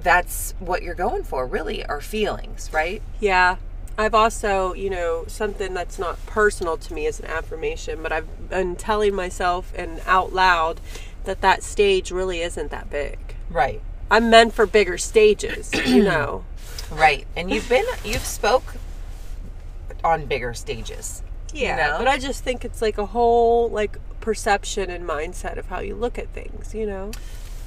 that's 0.00 0.54
what 0.58 0.82
you're 0.82 0.94
going 0.94 1.24
for, 1.24 1.46
really, 1.46 1.84
are 1.84 2.00
feelings, 2.00 2.70
right? 2.72 3.02
Yeah. 3.20 3.56
I've 3.98 4.14
also, 4.14 4.72
you 4.72 4.88
know, 4.88 5.24
something 5.26 5.74
that's 5.74 5.98
not 5.98 6.24
personal 6.24 6.78
to 6.78 6.94
me 6.94 7.06
as 7.06 7.20
an 7.20 7.26
affirmation, 7.26 8.02
but 8.02 8.12
I've 8.12 8.48
been 8.48 8.76
telling 8.76 9.14
myself 9.14 9.72
and 9.76 10.00
out 10.06 10.32
loud 10.32 10.80
that 11.24 11.42
that 11.42 11.62
stage 11.62 12.10
really 12.10 12.40
isn't 12.40 12.70
that 12.70 12.88
big. 12.88 13.18
Right. 13.50 13.82
I'm 14.10 14.30
meant 14.30 14.54
for 14.54 14.64
bigger 14.64 14.96
stages, 14.96 15.70
you 15.86 16.02
know. 16.04 16.44
Right. 16.90 17.26
And 17.36 17.50
you've 17.50 17.68
been, 17.68 17.84
you've 18.04 18.24
spoke 18.24 18.76
on 20.02 20.26
bigger 20.26 20.54
stages. 20.54 21.22
Yeah, 21.52 21.70
You 21.70 21.82
know? 21.92 21.98
but 21.98 22.08
I 22.08 22.18
just 22.18 22.44
think 22.44 22.64
it's 22.64 22.80
like 22.80 22.98
a 22.98 23.06
whole 23.06 23.68
like 23.68 23.98
perception 24.20 24.90
and 24.90 25.06
mindset 25.08 25.56
of 25.56 25.66
how 25.66 25.80
you 25.80 25.94
look 25.94 26.18
at 26.18 26.28
things, 26.28 26.74
you 26.74 26.86
know. 26.86 27.10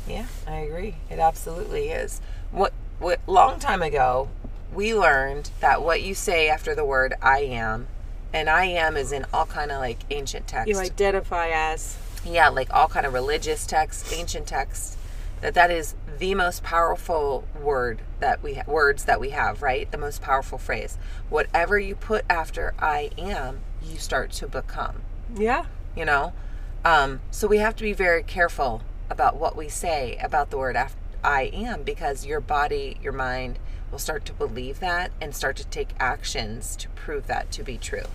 Yeah, 0.08 0.28
I 0.48 0.58
agree. 0.58 0.96
It 1.10 1.20
absolutely 1.20 1.90
is. 1.90 2.22
What 2.52 2.74
what 3.00 3.20
long 3.28 3.60
time 3.60 3.82
ago 3.82 4.30
we 4.74 4.94
learned 4.94 5.52
that 5.60 5.82
what 5.82 6.02
you 6.02 6.16
say 6.16 6.50
after 6.50 6.74
the 6.74 6.86
word 6.86 7.14
I 7.22 7.40
am 7.40 7.88
and 8.34 8.50
I 8.50 8.66
am 8.66 8.98
is 8.98 9.12
in 9.12 9.26
all 9.34 9.46
kind 9.46 9.72
of 9.72 9.80
like 9.80 10.00
ancient 10.10 10.48
texts. 10.48 10.70
You 10.70 10.84
identify 10.84 11.50
as 11.50 11.98
yeah, 12.26 12.50
like 12.50 12.74
all 12.74 12.88
kind 12.88 13.06
of 13.06 13.14
religious 13.14 13.66
texts, 13.66 14.14
ancient 14.14 14.48
texts 14.48 14.98
that 15.44 15.54
that 15.54 15.70
is 15.70 15.94
the 16.20 16.34
most 16.36 16.64
powerful 16.64 17.46
word 17.62 18.02
that 18.20 18.42
we 18.42 18.56
ha- 18.56 18.64
words 18.66 19.06
that 19.06 19.20
we 19.20 19.30
have, 19.30 19.62
right? 19.62 19.92
The 19.92 19.98
most 19.98 20.22
powerful 20.22 20.58
phrase. 20.58 20.98
Whatever 21.30 21.78
you 21.78 21.96
put 21.96 22.26
after 22.30 22.74
I 22.80 23.12
am, 23.18 23.60
you 23.84 23.98
start 23.98 24.32
to 24.32 24.48
become 24.48 25.02
yeah. 25.36 25.66
you 25.96 26.06
know 26.06 26.32
um, 26.86 27.20
so 27.32 27.48
we 27.48 27.58
have 27.58 27.76
to 27.76 27.84
be 27.84 27.92
very 27.94 28.24
careful 28.24 28.82
about 29.10 29.36
what 29.36 29.56
we 29.58 29.68
say 29.68 30.18
about 30.24 30.50
the 30.52 30.58
word 30.58 30.76
af- 30.78 30.96
i 31.24 31.44
am 31.54 31.84
because 31.84 32.26
your 32.26 32.40
body 32.40 32.98
your 33.04 33.12
mind 33.12 33.60
will 33.92 34.00
start 34.00 34.24
to 34.26 34.32
believe 34.34 34.80
that 34.80 35.12
and 35.20 35.36
start 35.36 35.56
to 35.58 35.66
take 35.68 35.90
actions 36.00 36.76
to 36.78 36.88
prove 36.90 37.28
that 37.28 37.52
to 37.52 37.62
be 37.64 37.78
true 37.78 38.06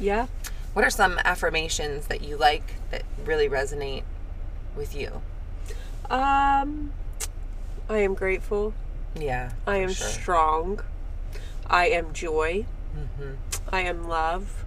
Yeah. 0.00 0.26
what 0.72 0.84
are 0.84 0.90
some 0.90 1.18
affirmations 1.24 2.06
that 2.08 2.22
you 2.22 2.36
like 2.36 2.74
that 2.90 3.02
really 3.24 3.48
resonate 3.48 4.02
with 4.76 4.96
you 4.96 5.22
Um 6.10 6.92
I 7.88 7.98
am 7.98 8.14
grateful. 8.14 8.74
yeah 9.18 9.52
I 9.66 9.76
am 9.78 9.92
sure. 9.92 10.06
strong. 10.06 10.80
I 11.66 11.88
am 11.88 12.12
joy. 12.12 12.64
Mhm. 12.96 13.36
I 13.70 13.80
am 13.80 14.08
love. 14.08 14.64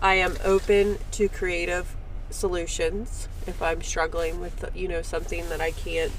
I 0.00 0.14
am 0.14 0.36
open 0.44 0.98
to 1.12 1.28
creative 1.28 1.94
solutions 2.30 3.28
if 3.46 3.62
I'm 3.62 3.82
struggling 3.82 4.40
with, 4.40 4.68
you 4.74 4.88
know, 4.88 5.02
something 5.02 5.48
that 5.48 5.60
I 5.60 5.70
can't 5.70 6.12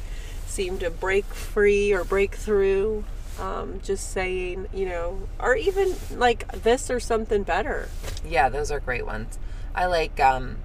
seem 0.47 0.77
to 0.79 0.89
break 0.89 1.25
free 1.25 1.91
or 1.91 2.03
break 2.03 2.35
through. 2.35 3.03
Um, 3.39 3.81
just 3.83 4.11
saying, 4.11 4.67
you 4.73 4.85
know, 4.85 5.27
or 5.39 5.55
even 5.55 5.95
like 6.11 6.63
this 6.63 6.89
or 6.91 6.99
something 6.99 7.43
better. 7.43 7.89
Yeah, 8.25 8.47
those 8.47 8.71
are 8.71 8.79
great 8.79 9.05
ones. 9.05 9.39
I 9.75 9.87
like 9.87 10.19
um 10.19 10.57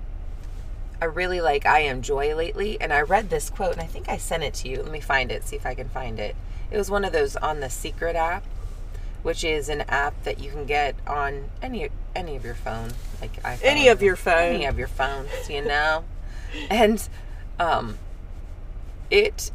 I 1.01 1.05
really 1.05 1.41
like 1.41 1.65
I 1.65 1.81
am 1.81 2.03
joy 2.03 2.35
lately 2.35 2.81
and 2.81 2.93
I 2.93 3.03
read 3.03 3.31
this 3.31 3.51
quote 3.51 3.73
and 3.73 3.81
I 3.81 3.87
think 3.87 4.09
I 4.09 4.17
sent 4.17 4.43
it 4.43 4.55
to 4.55 4.69
you. 4.69 4.83
Let 4.83 4.91
me 4.91 5.01
find 5.01 5.31
it, 5.31 5.45
see 5.45 5.57
if 5.57 5.65
I 5.65 5.75
can 5.75 5.89
find 5.89 6.19
it. 6.19 6.35
It 6.71 6.77
was 6.77 6.91
one 6.91 7.05
of 7.05 7.13
those 7.13 7.37
on 7.37 7.61
the 7.61 7.71
Secret 7.71 8.17
app, 8.17 8.45
which 9.23 9.45
is 9.45 9.69
an 9.69 9.83
app 9.83 10.23
that 10.25 10.41
you 10.41 10.51
can 10.51 10.67
get 10.67 10.97
on 11.07 11.47
any 11.63 11.89
any 12.15 12.35
of 12.37 12.45
your 12.45 12.55
phone, 12.55 12.91
like 13.21 13.41
iPhone. 13.43 13.61
Any 13.63 13.89
of 13.89 14.03
your 14.03 14.17
phone. 14.17 14.55
Any 14.55 14.65
of 14.67 14.79
your 14.79 14.89
phones, 14.89 15.49
you 15.49 15.65
know. 15.65 16.05
and 16.71 17.09
um 17.61 17.99
it 19.11 19.51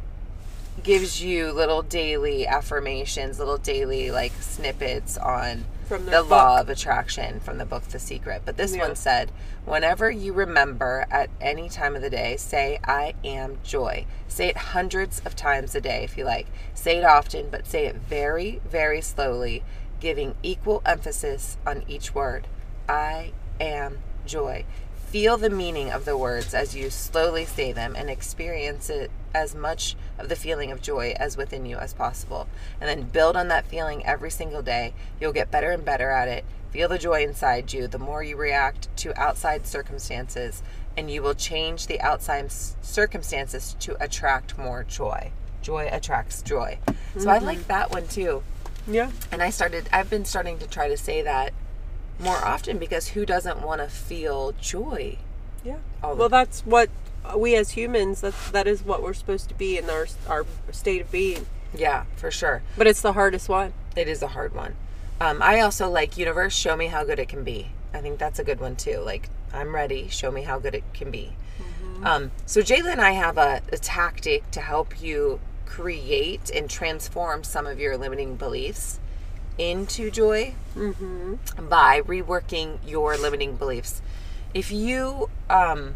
gives 0.82 1.22
you 1.22 1.52
little 1.52 1.82
daily 1.82 2.46
affirmations, 2.46 3.38
little 3.38 3.58
daily 3.58 4.10
like 4.10 4.32
snippets 4.40 5.16
on 5.18 5.64
From 5.86 6.04
the, 6.06 6.10
the 6.12 6.22
law 6.22 6.60
of 6.60 6.68
attraction 6.68 7.40
from 7.40 7.58
the 7.58 7.64
book 7.64 7.84
The 7.84 7.98
Secret. 7.98 8.42
But 8.44 8.56
this 8.56 8.74
Yeah. 8.74 8.86
one 8.86 8.96
said, 8.96 9.30
whenever 9.64 10.10
you 10.10 10.32
remember 10.32 11.06
at 11.10 11.30
any 11.40 11.68
time 11.68 11.94
of 11.96 12.02
the 12.02 12.10
day, 12.10 12.36
say, 12.36 12.78
I 12.84 13.14
am 13.24 13.58
joy. 13.62 14.06
Say 14.28 14.48
it 14.48 14.56
hundreds 14.56 15.20
of 15.24 15.36
times 15.36 15.74
a 15.74 15.80
day 15.80 16.04
if 16.04 16.16
you 16.16 16.24
like. 16.24 16.46
Say 16.74 16.98
it 16.98 17.04
often, 17.04 17.48
but 17.50 17.66
say 17.66 17.86
it 17.86 17.96
very, 17.96 18.60
very 18.68 19.00
slowly, 19.00 19.62
giving 20.00 20.34
equal 20.42 20.82
emphasis 20.86 21.56
on 21.66 21.84
each 21.88 22.14
word. 22.14 22.46
I 22.88 23.32
am 23.60 23.98
joy. 24.26 24.64
Feel 25.08 25.36
the 25.36 25.50
meaning 25.50 25.90
of 25.90 26.04
the 26.04 26.16
words 26.16 26.54
as 26.54 26.74
you 26.74 26.90
slowly 26.90 27.44
say 27.44 27.72
them 27.72 27.94
and 27.96 28.10
experience 28.10 28.90
it 28.90 29.10
as 29.34 29.54
much 29.54 29.96
of 30.18 30.28
the 30.28 30.36
feeling 30.36 30.70
of 30.70 30.80
joy 30.80 31.14
as 31.18 31.36
within 31.36 31.66
you 31.66 31.76
as 31.76 31.92
possible. 31.92 32.48
And 32.80 32.88
then 32.88 33.08
build 33.10 33.36
on 33.36 33.48
that 33.48 33.66
feeling 33.66 34.06
every 34.06 34.30
single 34.30 34.62
day. 34.62 34.94
You'll 35.20 35.32
get 35.32 35.50
better 35.50 35.70
and 35.70 35.84
better 35.84 36.10
at 36.10 36.28
it. 36.28 36.44
Feel 36.70 36.88
the 36.88 36.98
joy 36.98 37.22
inside 37.22 37.72
you 37.72 37.86
the 37.86 37.98
more 37.98 38.22
you 38.22 38.36
react 38.36 38.88
to 38.98 39.20
outside 39.20 39.66
circumstances, 39.66 40.62
and 40.96 41.10
you 41.10 41.22
will 41.22 41.34
change 41.34 41.86
the 41.86 42.00
outside 42.00 42.50
circumstances 42.50 43.76
to 43.80 44.02
attract 44.02 44.58
more 44.58 44.84
joy. 44.84 45.30
Joy 45.62 45.88
attracts 45.90 46.42
joy. 46.42 46.78
So 47.18 47.30
I 47.30 47.36
mm-hmm. 47.36 47.46
like 47.46 47.66
that 47.68 47.90
one 47.90 48.08
too. 48.08 48.42
Yeah. 48.86 49.10
And 49.30 49.42
I 49.42 49.50
started, 49.50 49.88
I've 49.92 50.10
been 50.10 50.24
starting 50.24 50.58
to 50.58 50.66
try 50.66 50.88
to 50.88 50.96
say 50.96 51.22
that 51.22 51.52
more 52.18 52.36
often 52.36 52.78
because 52.78 53.08
who 53.08 53.24
doesn't 53.24 53.62
want 53.62 53.80
to 53.80 53.88
feel 53.88 54.52
joy? 54.60 55.18
Yeah. 55.64 55.78
All 56.02 56.14
Well, 56.14 56.28
that's 56.28 56.60
what 56.66 56.90
we 57.36 57.56
as 57.56 57.70
humans 57.70 58.20
that 58.20 58.34
that 58.52 58.66
is 58.66 58.82
what 58.84 59.02
we're 59.02 59.14
supposed 59.14 59.48
to 59.48 59.54
be 59.54 59.78
in 59.78 59.88
our 59.88 60.06
our 60.28 60.46
state 60.72 61.00
of 61.00 61.10
being. 61.10 61.46
Yeah, 61.74 62.04
for 62.16 62.30
sure. 62.30 62.62
But 62.76 62.86
it's 62.86 63.02
the 63.02 63.14
hardest 63.14 63.48
one. 63.48 63.72
It 63.96 64.08
is 64.08 64.22
a 64.22 64.28
hard 64.28 64.54
one. 64.54 64.76
Um, 65.20 65.42
I 65.42 65.60
also 65.60 65.88
like 65.88 66.18
universe, 66.18 66.54
show 66.54 66.76
me 66.76 66.88
how 66.88 67.04
good 67.04 67.18
it 67.18 67.28
can 67.28 67.44
be. 67.44 67.70
I 67.92 68.00
think 68.00 68.18
that's 68.18 68.38
a 68.38 68.44
good 68.44 68.60
one 68.60 68.76
too. 68.76 68.98
Like, 68.98 69.28
I'm 69.52 69.74
ready, 69.74 70.08
show 70.08 70.30
me 70.30 70.42
how 70.42 70.58
good 70.58 70.74
it 70.74 70.84
can 70.92 71.10
be. 71.10 71.32
Um, 72.02 72.32
so, 72.44 72.60
Jayla 72.60 72.92
and 72.92 73.00
I 73.00 73.12
have 73.12 73.38
a, 73.38 73.62
a 73.72 73.78
tactic 73.78 74.50
to 74.50 74.60
help 74.60 75.00
you 75.00 75.40
create 75.64 76.50
and 76.50 76.68
transform 76.68 77.44
some 77.44 77.66
of 77.66 77.80
your 77.80 77.96
limiting 77.96 78.36
beliefs 78.36 79.00
into 79.56 80.10
joy 80.10 80.54
by 80.74 82.00
reworking 82.02 82.78
your 82.86 83.16
limiting 83.16 83.56
beliefs. 83.56 84.02
If 84.52 84.70
you 84.70 85.30
um, 85.48 85.94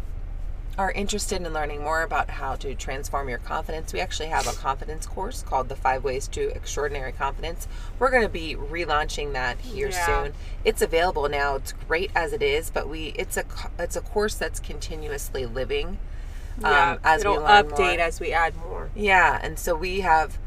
are 0.78 0.92
interested 0.92 1.42
in 1.42 1.52
learning 1.52 1.82
more 1.82 2.02
about 2.02 2.30
how 2.30 2.54
to 2.54 2.72
transform 2.74 3.28
your 3.28 3.38
confidence, 3.38 3.92
we 3.92 3.98
actually 3.98 4.28
have 4.28 4.46
a 4.46 4.52
confidence 4.52 5.06
course 5.06 5.42
called 5.42 5.68
The 5.68 5.74
Five 5.74 6.04
Ways 6.04 6.28
to 6.28 6.50
Extraordinary 6.54 7.10
Confidence. 7.10 7.66
We're 7.98 8.12
going 8.12 8.22
to 8.22 8.28
be 8.28 8.54
relaunching 8.54 9.32
that 9.32 9.58
here 9.58 9.90
Yeah. 9.90 10.06
soon. 10.06 10.32
It's 10.64 10.80
available 10.80 11.28
now. 11.28 11.56
It's 11.56 11.72
great 11.72 12.12
as 12.14 12.32
it 12.32 12.42
is, 12.42 12.70
but 12.70 12.88
we 12.88 13.08
it's 13.16 13.36
a 13.36 13.44
it's 13.78 13.96
a 13.96 14.00
course 14.00 14.36
that's 14.36 14.60
continuously 14.60 15.46
living 15.46 15.98
um, 16.62 16.98
as 17.02 17.22
it'll 17.22 17.34
we 17.34 17.38
learn 17.40 17.66
update 17.66 17.96
more. 17.96 18.06
as 18.06 18.20
we 18.20 18.32
add 18.32 18.56
more. 18.56 18.90
Yeah, 18.94 19.40
and 19.42 19.58
so 19.58 19.74
we 19.74 20.00
have 20.00 20.38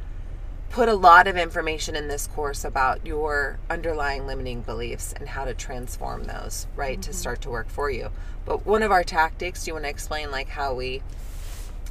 put 0.72 0.88
a 0.88 0.94
lot 0.94 1.28
of 1.28 1.36
information 1.36 1.96
in 1.96 2.08
this 2.08 2.28
course 2.28 2.64
about 2.64 3.06
your 3.06 3.60
underlying 3.70 4.26
limiting 4.26 4.62
beliefs 4.62 5.14
and 5.14 5.30
how 5.30 5.44
to 5.46 5.54
transform 5.54 6.24
those, 6.24 6.66
right, 6.76 7.02
to 7.02 7.14
start 7.14 7.42
to 7.42 7.50
work 7.50 7.70
for 7.70 7.90
you. 7.90 8.10
But 8.46 8.66
one 8.66 8.82
of 8.82 8.92
our 8.92 9.04
tactics, 9.04 9.66
do 9.66 9.70
you 9.70 9.74
want 9.74 9.86
to 9.86 9.90
explain 9.90 10.32
like 10.32 10.50
how 10.50 10.74
we 10.74 11.04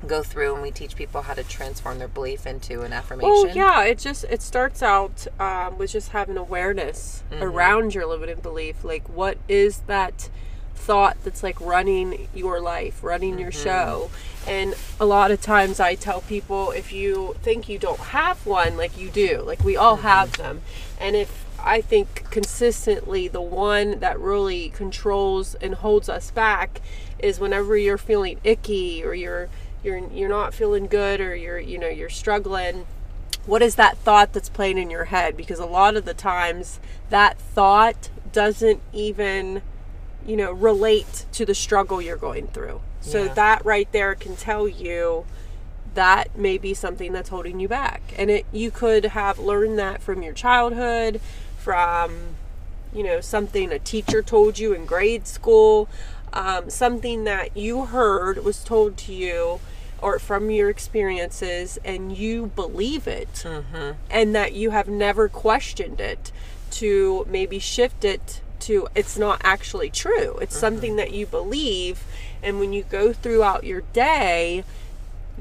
go 0.06 0.22
through 0.22 0.54
and 0.54 0.62
we 0.62 0.70
teach 0.70 0.96
people 0.96 1.20
how 1.20 1.34
to 1.34 1.44
transform 1.44 1.98
their 1.98 2.08
belief 2.08 2.46
into 2.46 2.80
an 2.80 2.92
affirmation? 2.92 3.30
Oh 3.30 3.46
yeah, 3.54 3.84
it 3.84 3.98
just 3.98 4.24
it 4.24 4.40
starts 4.40 4.82
out 4.82 5.26
um, 5.38 5.76
with 5.76 5.92
just 5.92 6.10
having 6.10 6.38
awareness 6.38 7.22
around 7.32 7.94
your 7.94 8.06
limiting 8.06 8.40
belief. 8.40 8.82
Like, 8.82 9.08
what 9.08 9.36
is 9.46 9.80
that 9.88 10.30
thought 10.80 11.16
that's 11.24 11.42
like 11.42 11.60
running 11.60 12.28
your 12.34 12.60
life, 12.60 13.02
running 13.02 13.38
your 13.38 13.50
mm-hmm. 13.50 13.62
show? 13.62 14.10
And 14.46 14.74
a 14.98 15.04
lot 15.04 15.30
of 15.30 15.40
times, 15.40 15.80
I 15.80 15.94
tell 15.94 16.22
people 16.22 16.70
if 16.70 16.92
you 16.92 17.36
think 17.42 17.68
you 17.68 17.78
don't 17.78 18.00
have 18.00 18.44
one, 18.46 18.76
like 18.76 18.96
you 18.98 19.10
do, 19.10 19.42
like 19.42 19.62
we 19.62 19.76
all 19.76 19.96
mm-hmm. 19.96 20.06
have 20.06 20.32
them, 20.32 20.62
and 20.98 21.14
if 21.14 21.44
I 21.58 21.80
think 21.80 22.30
consistently 22.30 23.28
the 23.28 23.42
one 23.42 24.00
that 24.00 24.18
really 24.18 24.70
controls 24.70 25.54
and 25.56 25.74
holds 25.74 26.08
us 26.08 26.30
back 26.30 26.80
is 27.18 27.38
whenever 27.38 27.76
you're 27.76 27.98
feeling 27.98 28.40
icky 28.44 29.04
or 29.04 29.12
you're 29.12 29.48
you're 29.84 29.98
you're 30.10 30.28
not 30.28 30.54
feeling 30.54 30.86
good 30.86 31.20
or 31.20 31.36
you're 31.36 31.58
you 31.58 31.76
know 31.76 31.88
you're 31.88 32.08
struggling 32.08 32.86
what 33.46 33.62
is 33.62 33.74
that 33.76 33.96
thought 33.98 34.32
that's 34.32 34.48
playing 34.48 34.78
in 34.78 34.90
your 34.90 35.06
head? 35.06 35.36
Because 35.36 35.58
a 35.58 35.66
lot 35.66 35.96
of 35.96 36.04
the 36.04 36.14
times 36.14 36.78
that 37.08 37.38
thought 37.38 38.10
doesn't 38.32 38.80
even 38.92 39.62
you 40.26 40.36
know 40.36 40.52
relate 40.52 41.26
to 41.32 41.44
the 41.44 41.54
struggle 41.54 42.00
you're 42.00 42.16
going 42.16 42.48
through. 42.48 42.80
So 43.00 43.24
Yeah. 43.24 43.34
that 43.34 43.64
right 43.64 43.90
there 43.92 44.14
can 44.14 44.36
tell 44.36 44.68
you 44.68 45.24
that 45.94 46.36
may 46.36 46.56
be 46.58 46.72
something 46.74 47.12
that's 47.12 47.30
holding 47.30 47.58
you 47.60 47.68
back. 47.68 48.02
And 48.16 48.30
it 48.30 48.46
you 48.52 48.70
could 48.70 49.04
have 49.06 49.38
learned 49.38 49.78
that 49.78 50.02
from 50.02 50.22
your 50.22 50.32
childhood 50.34 51.20
from 51.58 52.36
you 52.92 53.02
know 53.02 53.20
something 53.20 53.70
a 53.72 53.78
teacher 53.78 54.22
told 54.22 54.58
you 54.58 54.72
in 54.72 54.84
grade 54.86 55.26
school 55.26 55.88
um, 56.32 56.70
something 56.70 57.24
that 57.24 57.56
you 57.56 57.84
heard 57.86 58.42
was 58.44 58.62
told 58.64 58.96
to 58.96 59.12
you 59.12 59.60
or 60.00 60.18
from 60.18 60.50
your 60.50 60.70
experiences 60.70 61.78
and 61.84 62.16
you 62.16 62.46
believe 62.56 63.06
it 63.06 63.44
and 64.10 64.34
that 64.34 64.52
you 64.54 64.70
have 64.70 64.88
never 64.88 65.28
questioned 65.28 66.00
it 66.00 66.32
to 66.70 67.26
maybe 67.28 67.58
shift 67.58 68.04
it 68.04 68.40
to 68.70 68.88
it's 68.94 69.18
not 69.18 69.40
actually 69.44 69.90
true. 69.90 70.36
It's 70.38 70.54
mm-hmm. 70.54 70.60
something 70.60 70.96
that 70.96 71.12
you 71.12 71.26
believe 71.26 72.04
and 72.42 72.58
when 72.58 72.72
you 72.72 72.84
go 72.84 73.12
throughout 73.12 73.64
your 73.64 73.82
day 73.92 74.64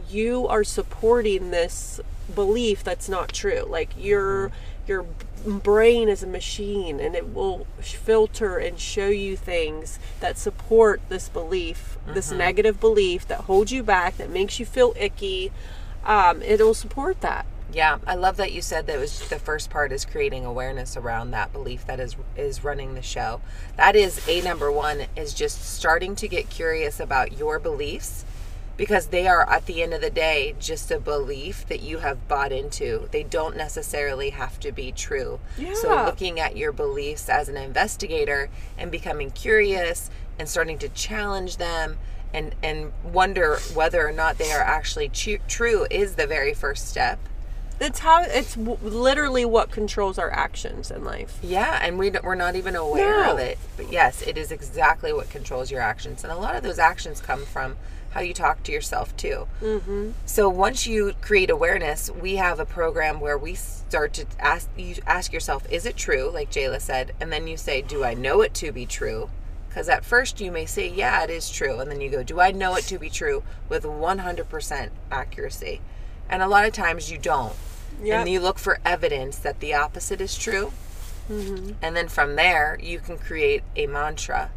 you 0.10 0.48
are 0.48 0.64
supporting 0.64 1.52
this 1.52 2.00
belief 2.34 2.84
that's 2.84 3.10
not 3.10 3.34
true. 3.34 3.66
Like 3.68 3.92
your 3.98 4.50
mm-hmm. 4.50 4.56
your 4.88 5.06
brain 5.46 6.10
is 6.10 6.24
a 6.24 6.28
machine 6.28 7.00
and 7.00 7.16
it 7.16 7.34
will 7.34 7.66
filter 7.80 8.58
and 8.58 8.80
show 8.80 9.08
you 9.08 9.38
things 9.38 10.00
that 10.20 10.38
support 10.38 11.02
this 11.08 11.30
belief 11.30 11.98
this 12.08 12.30
mm-hmm. 12.30 12.40
negative 12.40 12.80
belief 12.80 13.28
that 13.28 13.42
holds 13.42 13.72
you 13.72 13.84
back 13.84 14.18
that 14.18 14.30
makes 14.30 14.60
you 14.60 14.66
feel 14.66 14.94
icky. 14.98 15.52
Um, 16.04 16.42
it'll 16.42 16.74
support 16.74 17.22
that 17.22 17.46
Yeah, 17.72 18.00
I 18.08 18.16
love 18.16 18.38
that 18.38 18.52
you 18.52 18.62
said 18.62 18.88
that 18.88 19.00
was 19.00 19.28
the 19.30 19.40
first 19.40 19.70
part 19.70 19.92
is 19.92 20.04
creating 20.06 20.44
awareness 20.46 20.98
around 20.98 21.32
that 21.32 21.54
belief 21.54 21.86
that 21.86 22.00
is 22.00 22.16
is 22.36 22.64
running 22.64 22.96
the 22.96 23.02
show. 23.02 23.42
That 23.78 23.96
is 23.96 24.28
a 24.28 24.42
number 24.42 24.72
one 24.72 25.06
is 25.16 25.34
just 25.34 25.62
starting 25.62 26.16
to 26.16 26.28
get 26.28 26.50
curious 26.50 27.00
about 27.00 27.38
your 27.38 27.60
beliefs 27.60 28.26
because 28.80 29.08
they 29.08 29.28
are 29.28 29.48
at 29.50 29.66
the 29.66 29.84
end 29.84 29.94
of 29.94 30.00
the 30.00 30.10
day 30.10 30.56
just 30.58 30.90
a 30.90 31.00
belief 31.00 31.68
that 31.68 31.82
you 31.82 32.00
have 32.00 32.30
bought 32.30 32.54
into. 32.54 33.10
They 33.12 33.24
don't 33.24 33.58
necessarily 33.58 34.30
have 34.30 34.58
to 34.62 34.72
be 34.72 34.94
true. 34.94 35.42
Yeah. 35.58 35.74
So 35.74 36.06
looking 36.06 36.40
at 36.40 36.56
your 36.56 36.72
beliefs 36.72 37.28
as 37.28 37.50
an 37.50 37.58
investigator 37.58 38.50
and 38.78 38.90
becoming 38.90 39.32
curious 39.32 40.10
and 40.40 40.48
starting 40.48 40.80
to 40.80 40.90
challenge 40.90 41.58
them 41.58 41.98
and 42.34 42.56
and 42.64 42.94
wonder 43.04 43.58
whether 43.74 44.08
or 44.08 44.12
not 44.12 44.38
they 44.38 44.52
are 44.52 44.62
actually 44.62 45.10
true 45.10 45.86
is 45.92 46.16
the 46.16 46.26
very 46.26 46.54
first 46.54 46.88
step. 46.88 47.20
It's 47.80 48.00
how 48.00 48.22
it's 48.24 48.56
w- 48.56 48.78
literally 48.82 49.46
what 49.46 49.72
controls 49.72 50.18
our 50.20 50.32
actions 50.32 50.92
in 50.92 51.04
life 51.04 51.38
Yeah, 51.42 51.80
and 51.82 51.98
we 51.98 52.10
we're 52.24 52.36
not 52.36 52.56
even 52.56 52.76
aware 52.76 53.24
No. 53.26 53.34
of 53.34 53.40
it. 53.40 53.58
But 53.78 53.92
yes, 53.92 54.22
it 54.22 54.38
is 54.38 54.52
exactly 54.52 55.14
what 55.14 55.30
controls 55.30 55.72
your 55.72 55.82
actions, 55.82 56.24
and 56.24 56.32
a 56.34 56.36
lot 56.38 56.56
of 56.56 56.64
those 56.64 56.80
actions 56.80 57.22
come 57.22 57.46
from 57.46 57.78
how 58.12 58.22
you 58.22 58.34
talk 58.34 58.64
to 58.64 58.72
yourself 58.72 59.16
too. 59.18 59.48
Mm-hmm. 59.62 60.12
So 60.26 60.50
once 60.50 60.88
you 60.88 61.14
create 61.22 61.50
awareness, 61.52 62.10
we 62.10 62.38
have 62.38 62.60
a 62.60 62.66
program 62.66 63.20
where 63.20 63.38
we 63.38 63.54
start 63.54 64.14
to 64.14 64.26
ask 64.40 64.68
you 64.76 64.96
ask 65.06 65.32
yourself, 65.32 65.64
"Is 65.72 65.86
it 65.86 65.96
true?" 65.96 66.30
Like 66.34 66.50
Jayla 66.52 66.82
said, 66.82 67.14
and 67.22 67.32
then 67.32 67.48
you 67.48 67.56
say, 67.56 67.82
"Do 67.84 68.04
I 68.04 68.14
know 68.16 68.42
it 68.42 68.54
to 68.56 68.72
be 68.72 68.86
true?" 68.88 69.30
Because 69.68 69.88
at 69.88 70.04
first 70.04 70.42
you 70.42 70.52
may 70.52 70.66
say, 70.66 70.88
"Yeah, 70.88 71.24
it 71.24 71.30
is 71.30 71.52
true," 71.52 71.80
and 71.80 71.92
then 71.92 72.02
you 72.02 72.10
go, 72.10 72.24
"Do 72.24 72.40
I 72.40 72.50
know 72.52 72.74
it 72.76 72.86
to 72.86 72.98
be 72.98 73.10
true 73.12 73.44
with 73.70 73.86
100% 73.86 74.90
accuracy?" 75.12 75.80
And 76.28 76.42
a 76.42 76.48
lot 76.48 76.66
of 76.66 76.74
times 76.74 77.12
you 77.12 77.18
don't. 77.20 77.54
Yep. 78.02 78.20
And 78.20 78.30
you 78.30 78.40
look 78.40 78.60
for 78.60 78.80
evidence 78.86 79.38
that 79.38 79.60
the 79.60 79.74
opposite 79.74 80.22
is 80.22 80.38
true. 80.38 80.72
Mm-hmm. 81.30 81.74
And 81.82 81.96
then 81.96 82.08
from 82.08 82.36
there, 82.36 82.78
you 82.82 83.00
can 83.00 83.18
create 83.18 83.64
a 83.76 83.88
mantra 83.88 84.52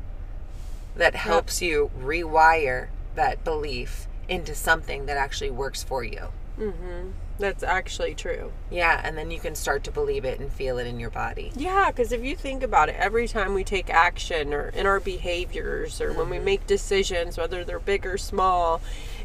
that 0.96 1.14
helps 1.14 1.60
you 1.60 1.90
rewire 1.98 2.88
that 3.14 3.44
belief 3.44 4.06
into 4.28 4.54
something 4.54 5.06
that 5.06 5.16
actually 5.16 5.50
works 5.50 5.82
for 5.82 6.04
you. 6.04 6.28
Mm-hmm. 6.58 7.12
that's 7.38 7.62
actually 7.62 8.14
true 8.14 8.52
Yeah, 8.70 9.00
and 9.02 9.16
then 9.16 9.30
you 9.30 9.40
can 9.40 9.54
start 9.54 9.84
to 9.84 9.90
believe 9.90 10.26
it 10.26 10.38
and 10.38 10.52
feel 10.52 10.76
it 10.76 10.86
in 10.86 11.00
your 11.00 11.08
body. 11.08 11.50
Yeah, 11.56 11.90
because 11.90 12.12
if 12.12 12.22
you 12.22 12.36
think 12.36 12.62
about 12.62 12.90
it, 12.90 12.96
every 12.98 13.26
time 13.26 13.54
we 13.54 13.64
take 13.64 13.88
action 13.88 14.52
or 14.52 14.68
in 14.68 14.86
our 14.86 15.00
behaviors 15.00 15.98
or 15.98 16.12
when 16.12 16.28
we 16.28 16.36
mm-hmm. 16.36 16.44
make 16.44 16.66
decisions, 16.66 17.38
whether 17.38 17.64
they're 17.64 17.78
big 17.78 18.04
or 18.04 18.18
small, 18.18 18.82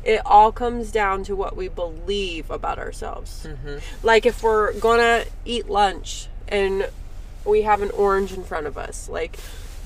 it 0.08 0.22
all 0.26 0.54
comes 0.54 0.90
down 0.90 1.24
to 1.26 1.36
what 1.36 1.58
we 1.58 1.68
believe 1.68 2.50
about 2.50 2.80
ourselves. 2.80 3.46
Mm-hmm. 3.46 3.78
Like 4.02 4.26
if 4.26 4.42
we're 4.42 4.72
gonna 4.80 5.26
eat 5.44 5.70
lunch 5.70 6.30
and 6.48 6.90
we 7.46 7.64
have 7.64 7.82
an 7.82 7.92
orange 7.92 8.32
in 8.32 8.44
front 8.44 8.68
of 8.68 8.78
us, 8.78 9.10
like, 9.10 9.38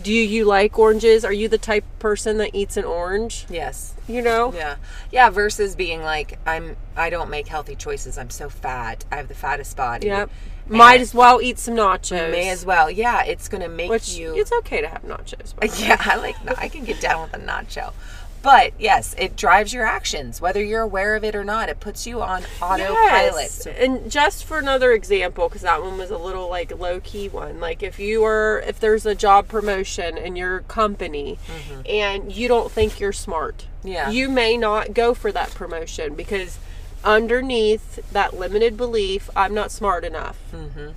do 0.01 0.13
you 0.13 0.45
like 0.45 0.77
oranges? 0.77 1.25
Are 1.25 1.33
you 1.33 1.47
the 1.47 1.57
type 1.57 1.83
of 1.83 1.99
person 1.99 2.37
that 2.37 2.51
eats 2.53 2.77
an 2.77 2.85
orange? 2.85 3.47
Yes. 3.49 3.95
You 4.07 4.21
know? 4.21 4.53
Yeah. 4.53 4.75
Yeah, 5.11 5.31
versus 5.31 5.75
being 5.75 6.03
like 6.03 6.37
I'm 6.45 6.77
I 6.95 7.09
don't 7.09 7.31
make 7.31 7.47
healthy 7.47 7.75
choices. 7.75 8.19
I'm 8.19 8.29
so 8.29 8.47
fat. 8.47 9.03
I 9.11 9.15
have 9.15 9.27
the 9.27 9.33
fattest 9.33 9.75
body. 9.75 10.05
Yep. 10.05 10.29
And 10.67 10.77
Might 10.77 11.01
as 11.01 11.15
well 11.15 11.41
eat 11.41 11.57
some 11.57 11.73
nachos. 11.75 12.29
may 12.31 12.49
as 12.49 12.63
well. 12.63 12.91
Yeah, 12.91 13.23
it's 13.23 13.49
to 13.49 13.67
make 13.67 13.89
Which 13.89 14.13
you 14.15 14.35
it's 14.37 14.51
okay 14.59 14.81
to 14.81 14.87
have 14.87 15.01
nachos. 15.01 15.55
Yeah, 15.81 15.97
I 15.99 16.15
like 16.17 16.35
I 16.59 16.67
can 16.67 16.85
get 16.85 17.01
down 17.01 17.23
with 17.23 17.33
a 17.33 17.43
nacho. 17.43 17.93
But 18.41 18.73
yes, 18.79 19.15
it 19.17 19.35
drives 19.35 19.73
your 19.73 19.85
actions, 19.85 20.41
whether 20.41 20.63
you're 20.63 20.81
aware 20.81 21.15
of 21.15 21.23
it 21.23 21.35
or 21.35 21.43
not. 21.43 21.69
It 21.69 21.79
puts 21.79 22.07
you 22.07 22.21
on 22.21 22.43
autopilot. 22.61 23.35
Yes. 23.35 23.67
And 23.67 24.09
just 24.09 24.45
for 24.45 24.57
another 24.57 24.93
example, 24.93 25.47
because 25.47 25.61
that 25.61 25.83
one 25.83 25.97
was 25.97 26.09
a 26.09 26.17
little 26.17 26.49
like 26.49 26.77
low 26.77 26.99
key 26.99 27.29
one. 27.29 27.59
Like 27.59 27.83
if 27.83 27.99
you 27.99 28.23
are, 28.23 28.59
if 28.65 28.79
there's 28.79 29.05
a 29.05 29.13
job 29.13 29.47
promotion 29.47 30.17
in 30.17 30.35
your 30.35 30.61
company, 30.61 31.37
mm-hmm. 31.47 31.81
and 31.85 32.31
you 32.31 32.47
don't 32.47 32.71
think 32.71 32.99
you're 32.99 33.13
smart, 33.13 33.67
Yeah. 33.83 34.09
you 34.09 34.27
may 34.27 34.57
not 34.57 34.93
go 34.93 35.13
for 35.13 35.31
that 35.31 35.53
promotion 35.53 36.15
because 36.15 36.57
underneath 37.03 38.11
that 38.11 38.37
limited 38.37 38.75
belief, 38.77 39.29
I'm 39.35 39.53
not 39.53 39.71
smart 39.71 40.03
enough. 40.03 40.37
Mm-hmm. 40.53 40.89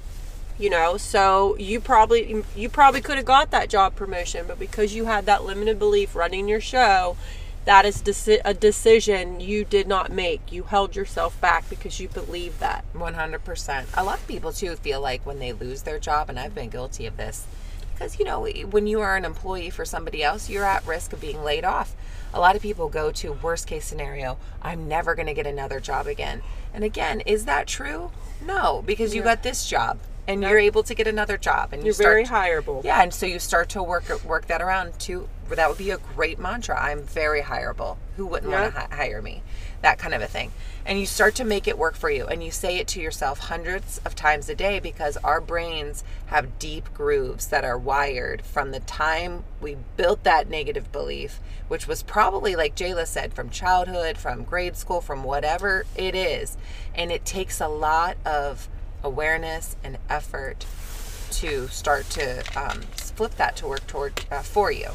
You 0.56 0.70
know, 0.70 0.96
so 0.96 1.56
you 1.56 1.80
probably 1.80 2.44
you 2.54 2.68
probably 2.68 3.00
could 3.00 3.16
have 3.16 3.24
got 3.24 3.50
that 3.50 3.68
job 3.68 3.96
promotion, 3.96 4.46
but 4.46 4.58
because 4.58 4.94
you 4.94 5.06
had 5.06 5.26
that 5.26 5.44
limited 5.44 5.80
belief 5.80 6.14
running 6.14 6.48
your 6.48 6.60
show, 6.60 7.16
that 7.64 7.84
is 7.84 8.02
deci- 8.02 8.40
a 8.44 8.54
decision 8.54 9.40
you 9.40 9.64
did 9.64 9.88
not 9.88 10.12
make. 10.12 10.52
You 10.52 10.64
held 10.64 10.94
yourself 10.94 11.40
back 11.40 11.68
because 11.68 11.98
you 11.98 12.08
believe 12.08 12.58
that. 12.60 12.84
100%. 12.94 13.86
A 13.94 14.04
lot 14.04 14.18
of 14.18 14.28
people 14.28 14.52
too 14.52 14.76
feel 14.76 15.00
like 15.00 15.24
when 15.26 15.40
they 15.40 15.52
lose 15.52 15.82
their 15.82 15.98
job, 15.98 16.28
and 16.28 16.38
I've 16.38 16.54
been 16.54 16.68
guilty 16.68 17.06
of 17.06 17.16
this, 17.16 17.46
because 17.92 18.18
you 18.20 18.24
know, 18.24 18.46
when 18.70 18.86
you 18.86 19.00
are 19.00 19.16
an 19.16 19.24
employee 19.24 19.70
for 19.70 19.84
somebody 19.84 20.22
else, 20.22 20.48
you're 20.48 20.64
at 20.64 20.86
risk 20.86 21.12
of 21.12 21.20
being 21.20 21.42
laid 21.42 21.64
off. 21.64 21.96
A 22.32 22.38
lot 22.38 22.54
of 22.54 22.62
people 22.62 22.88
go 22.88 23.10
to 23.12 23.32
worst 23.32 23.66
case 23.66 23.86
scenario, 23.86 24.38
I'm 24.60 24.86
never 24.86 25.14
going 25.14 25.26
to 25.26 25.34
get 25.34 25.46
another 25.46 25.80
job 25.80 26.06
again. 26.06 26.42
And 26.72 26.84
again, 26.84 27.20
is 27.20 27.44
that 27.46 27.66
true? 27.66 28.10
No, 28.44 28.82
because 28.84 29.14
you 29.14 29.22
got 29.22 29.42
this 29.42 29.66
job 29.66 29.98
and 30.26 30.42
you're 30.42 30.58
able 30.58 30.82
to 30.82 30.94
get 30.94 31.06
another 31.06 31.36
job 31.36 31.72
and 31.72 31.82
you 31.82 31.86
You're 31.86 31.94
start 31.94 32.26
very 32.26 32.26
hireable. 32.26 32.82
Yeah, 32.84 33.02
and 33.02 33.12
so 33.12 33.26
you 33.26 33.38
start 33.38 33.68
to 33.70 33.82
work 33.82 34.24
work 34.24 34.46
that 34.46 34.62
around 34.62 34.98
too. 34.98 35.28
That 35.50 35.68
would 35.68 35.78
be 35.78 35.90
a 35.90 35.98
great 35.98 36.38
mantra. 36.38 36.80
I'm 36.80 37.02
very 37.02 37.42
hireable. 37.42 37.98
Who 38.16 38.26
wouldn't 38.26 38.50
want 38.50 38.72
to 38.74 38.80
hi- 38.80 38.88
hire 38.90 39.20
me? 39.20 39.42
That 39.82 39.98
kind 39.98 40.14
of 40.14 40.22
a 40.22 40.26
thing. 40.26 40.52
And 40.86 40.98
you 40.98 41.04
start 41.04 41.34
to 41.34 41.44
make 41.44 41.68
it 41.68 41.76
work 41.76 41.96
for 41.96 42.10
you, 42.10 42.26
and 42.26 42.42
you 42.42 42.50
say 42.50 42.78
it 42.78 42.88
to 42.88 43.00
yourself 43.00 43.38
hundreds 43.38 44.00
of 44.06 44.14
times 44.14 44.48
a 44.48 44.54
day 44.54 44.80
because 44.80 45.18
our 45.18 45.40
brains 45.40 46.02
have 46.26 46.58
deep 46.58 46.92
grooves 46.94 47.48
that 47.48 47.64
are 47.64 47.76
wired 47.76 48.42
from 48.42 48.70
the 48.70 48.80
time 48.80 49.44
we 49.60 49.76
built 49.98 50.24
that 50.24 50.48
negative 50.48 50.90
belief, 50.92 51.40
which 51.68 51.86
was 51.86 52.02
probably 52.02 52.56
like 52.56 52.74
Jayla 52.74 53.06
said, 53.06 53.34
from 53.34 53.50
childhood, 53.50 54.16
from 54.16 54.44
grade 54.44 54.76
school, 54.76 55.02
from 55.02 55.24
whatever 55.24 55.84
it 55.94 56.14
is, 56.14 56.56
and 56.94 57.12
it 57.12 57.26
takes 57.26 57.60
a 57.60 57.68
lot 57.68 58.16
of 58.24 58.68
awareness 59.04 59.76
and 59.84 59.98
effort 60.08 60.66
to 61.32 61.68
start 61.68 62.08
to 62.10 62.42
um, 62.60 62.80
flip 62.96 63.34
that 63.36 63.56
to 63.56 63.66
work 63.66 63.86
toward 63.86 64.24
uh, 64.30 64.40
for 64.42 64.70
you. 64.72 64.90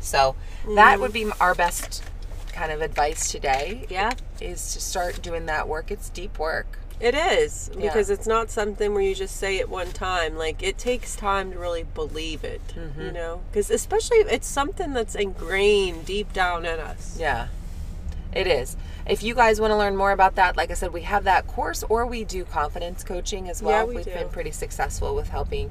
So 0.00 0.34
that 0.76 0.98
would 1.00 1.12
be 1.12 1.30
our 1.40 1.54
best 1.54 2.02
kind 2.52 2.72
of 2.72 2.80
advice 2.80 3.30
today. 3.30 3.86
Yeah. 3.88 4.12
is 4.40 4.72
to 4.74 4.80
start 4.80 5.20
doing 5.22 5.46
that 5.46 5.68
work. 5.68 5.90
It's 5.90 6.08
deep 6.08 6.38
work. 6.38 6.78
It 6.98 7.14
is 7.14 7.70
Yeah. 7.74 7.88
because 7.88 8.10
it's 8.10 8.26
not 8.26 8.50
something 8.50 8.92
where 8.92 9.02
you 9.02 9.14
just 9.14 9.36
say 9.36 9.56
it 9.56 9.68
one 9.68 9.90
time. 9.92 10.36
Like 10.36 10.62
it 10.62 10.76
takes 10.78 11.16
time 11.16 11.52
to 11.52 11.58
really 11.58 11.82
believe 11.84 12.44
it, 12.44 12.60
Mm-hmm. 12.76 13.00
you 13.00 13.12
know? 13.12 13.40
Because 13.50 13.70
especially 13.70 14.18
if 14.18 14.30
it's 14.32 14.46
something 14.46 14.92
that's 14.92 15.14
ingrained 15.14 16.04
deep 16.06 16.32
down 16.32 16.64
in 16.66 16.78
us. 16.78 17.16
Yeah. 17.18 17.48
It 18.32 18.46
is. 18.46 18.76
If 19.06 19.22
you 19.22 19.34
guys 19.34 19.60
want 19.60 19.72
to 19.72 19.76
learn 19.76 19.96
more 19.96 20.12
about 20.12 20.36
that, 20.36 20.56
like 20.56 20.70
I 20.70 20.74
said, 20.74 20.92
we 20.92 21.02
have 21.02 21.24
that 21.24 21.46
course 21.46 21.82
or 21.88 22.06
we 22.06 22.24
do 22.24 22.44
confidence 22.44 23.02
coaching 23.02 23.48
as 23.48 23.62
well. 23.62 23.82
Yeah, 23.82 23.88
we 23.88 23.96
We've 23.96 24.04
do. 24.04 24.12
been 24.12 24.28
pretty 24.28 24.52
successful 24.52 25.14
with 25.14 25.28
helping 25.30 25.70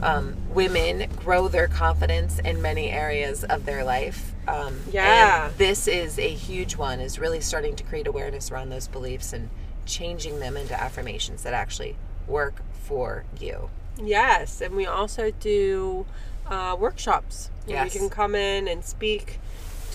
um, 0.00 0.36
women 0.54 1.10
grow 1.16 1.48
their 1.48 1.66
confidence 1.66 2.38
in 2.38 2.62
many 2.62 2.88
areas 2.90 3.42
of 3.42 3.64
their 3.66 3.82
life. 3.82 4.32
Um, 4.46 4.80
Yeah. 4.92 5.46
And 5.48 5.56
this 5.56 5.88
is 5.88 6.18
a 6.18 6.28
huge 6.28 6.76
one, 6.76 7.00
is 7.00 7.18
really 7.18 7.40
starting 7.40 7.74
to 7.76 7.82
create 7.84 8.06
awareness 8.06 8.50
around 8.52 8.68
those 8.70 8.86
beliefs 8.86 9.32
and 9.32 9.50
changing 9.86 10.38
them 10.38 10.56
into 10.56 10.80
affirmations 10.80 11.42
that 11.42 11.52
actually 11.52 11.96
work 12.28 12.62
for 12.84 13.24
you. 13.40 13.70
Yes, 14.00 14.60
and 14.60 14.76
we 14.76 14.86
also 14.86 15.32
do 15.32 16.06
uh, 16.46 16.76
workshops. 16.78 17.50
Yes. 17.66 17.92
You 17.92 18.00
can 18.00 18.08
come 18.08 18.36
in 18.36 18.68
and 18.68 18.84
speak 18.84 19.40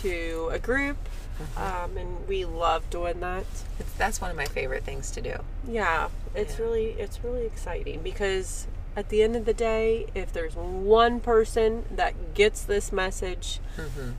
to 0.02 0.50
a 0.52 0.60
group, 0.60 0.98
Mm-hmm. 1.42 1.62
um, 1.62 1.98
and 1.98 2.28
we 2.28 2.46
love 2.46 2.90
doing 2.90 3.20
that. 3.22 3.46
It's, 3.80 3.92
that's 3.94 4.22
one 4.22 4.30
of 4.32 4.38
my 4.38 4.46
favorite 4.46 4.84
things 4.84 5.10
to 5.12 5.22
do. 5.22 5.36
Yeah, 5.68 6.10
it's 6.36 6.58
Yeah. 6.60 6.66
really 6.66 6.86
it's 7.00 7.24
really 7.24 7.46
exciting 7.46 8.02
because 8.04 8.68
at 8.96 9.10
the 9.10 9.24
end 9.24 9.36
of 9.36 9.46
the 9.46 9.54
day, 9.54 10.06
if 10.14 10.32
there's 10.32 10.56
one 10.56 11.20
person 11.20 11.86
that 11.96 12.34
gets 12.36 12.62
this 12.64 12.92
message, 12.92 13.60
Mm-hmm. 13.78 14.12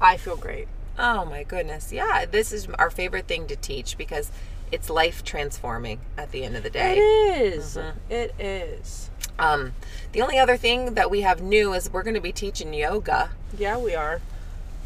I 0.00 0.16
feel 0.16 0.36
great. 0.36 0.68
Oh 0.98 1.24
my 1.24 1.42
goodness. 1.42 1.92
Yeah, 1.92 2.24
this 2.24 2.52
is 2.52 2.66
our 2.78 2.90
favorite 2.90 3.26
thing 3.26 3.46
to 3.48 3.56
teach 3.56 3.96
because 3.98 4.30
it's 4.70 4.88
life 4.90 5.22
transforming 5.22 6.00
at 6.16 6.32
the 6.32 6.44
end 6.44 6.56
of 6.56 6.62
the 6.62 6.70
It 6.70 6.72
day. 6.72 6.96
is. 6.98 7.76
Mhm. 7.76 7.92
It 8.10 8.34
is. 8.38 9.10
Um, 9.38 9.74
the 10.12 10.22
only 10.22 10.38
other 10.38 10.56
thing 10.56 10.94
that 10.94 11.10
we 11.10 11.20
have 11.22 11.40
new 11.42 11.72
is 11.74 11.90
we're 11.92 12.02
going 12.02 12.14
to 12.14 12.20
be 12.20 12.32
teaching 12.32 12.72
yoga. 12.74 13.30
Yeah, 13.56 13.76
we 13.78 13.94
are. 13.94 14.20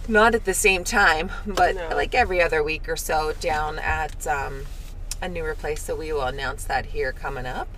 Not 0.08 0.34
at 0.34 0.44
the 0.44 0.54
same 0.54 0.84
time, 0.84 1.30
but 1.46 1.74
No. 1.74 1.88
like 1.94 2.14
every 2.14 2.40
other 2.40 2.62
week 2.62 2.88
or 2.88 2.96
so 2.96 3.32
down 3.40 3.78
at 3.78 4.26
um, 4.26 4.64
a 5.20 5.28
newer 5.28 5.54
place. 5.54 5.82
So 5.82 5.96
we 5.96 6.12
will 6.12 6.22
announce 6.22 6.64
that 6.64 6.86
here 6.86 7.12
coming 7.12 7.46
up. 7.46 7.68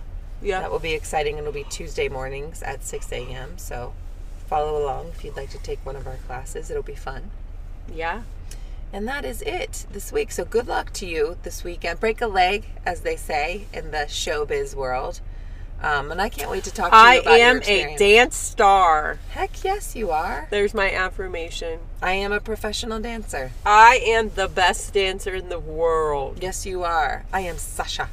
Yeah. 0.41 0.61
That 0.61 0.71
will 0.71 0.79
be 0.79 0.93
exciting. 0.93 1.37
It'll 1.37 1.51
be 1.51 1.65
Tuesday 1.65 2.07
mornings 2.07 2.61
at 2.63 2.83
6 2.83 3.11
a.m. 3.11 3.57
So 3.57 3.93
follow 4.47 4.81
along 4.81 5.09
if 5.09 5.23
you'd 5.23 5.35
like 5.35 5.49
to 5.51 5.57
take 5.57 5.83
one 5.85 5.95
of 5.95 6.07
our 6.07 6.15
classes. 6.27 6.69
It'll 6.69 6.83
be 6.83 6.95
fun. 6.95 7.31
yeah. 7.93 8.23
And 8.91 9.07
that 9.07 9.23
is 9.23 9.43
it 9.43 9.85
this 9.91 10.11
week. 10.11 10.31
So 10.31 10.43
good 10.43 10.67
luck 10.67 10.91
to 10.93 11.05
you 11.05 11.37
this 11.43 11.63
weekend. 11.63 11.99
Break 11.99 12.21
a 12.21 12.27
leg, 12.27 12.65
as 12.87 13.01
they 13.01 13.15
say 13.15 13.67
in 13.71 13.91
the 13.91 14.07
showbiz 14.07 14.73
world. 14.73 15.21
Um, 15.81 16.11
and 16.11 16.21
I 16.21 16.27
can't 16.27 16.49
wait 16.51 16.65
to 16.65 16.73
talk 16.73 16.91
to 16.91 16.97
you 16.97 17.01
I 17.03 17.13
about 17.15 17.31
your 17.37 17.47
am 17.47 17.55
a 17.55 17.59
experience. 17.59 17.99
dance 17.99 18.35
star. 18.35 19.19
Heck 19.29 19.63
yes, 19.63 19.95
you 19.95 20.11
are. 20.11 20.47
There's 20.51 20.73
my 20.73 20.91
affirmation. 20.91 21.79
I 22.01 22.11
am 22.13 22.33
a 22.33 22.41
professional 22.41 22.99
dancer. 22.99 23.51
I 23.65 24.01
am 24.05 24.31
the 24.35 24.49
best 24.49 24.93
dancer 24.93 25.33
in 25.35 25.47
the 25.49 25.59
world. 25.59 26.39
Yes, 26.41 26.65
you 26.65 26.83
are. 26.83 27.25
I 27.31 27.41
am 27.41 27.57
Sasha 27.57 28.09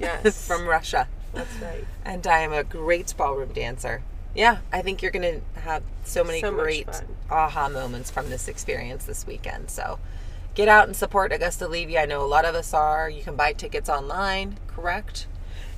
Yes. 0.00 0.46
from 0.46 0.66
Russia, 0.66 1.08
That's 1.34 1.54
right. 1.58 1.84
and 2.04 2.26
I 2.26 2.38
am 2.40 2.52
a 2.52 2.64
great 2.64 3.14
ballroom 3.16 3.52
dancer. 3.52 4.02
Yeah, 4.34 4.58
I 4.72 4.80
think 4.82 5.02
you're 5.02 5.12
going 5.12 5.40
to 5.54 5.60
have 5.60 5.82
so 6.04 6.24
many 6.24 6.40
So 6.40 6.50
much 6.50 6.60
great 6.64 6.86
fun. 6.86 7.04
aha 7.30 7.68
moments 7.68 8.10
from 8.10 8.30
this 8.30 8.48
experience 8.48 9.04
this 9.04 9.26
weekend. 9.26 9.70
So 9.70 9.98
get 10.54 10.66
out 10.68 10.86
and 10.88 10.96
support 10.96 11.32
Augusta 11.32 11.68
Levy. 11.68 11.98
I 11.98 12.06
know 12.06 12.22
a 12.24 12.26
lot 12.26 12.44
of 12.44 12.54
us 12.54 12.72
are. 12.74 13.08
You 13.10 13.22
can 13.22 13.36
buy 13.36 13.52
tickets 13.52 13.88
online, 13.88 14.58
correct? 14.66 15.26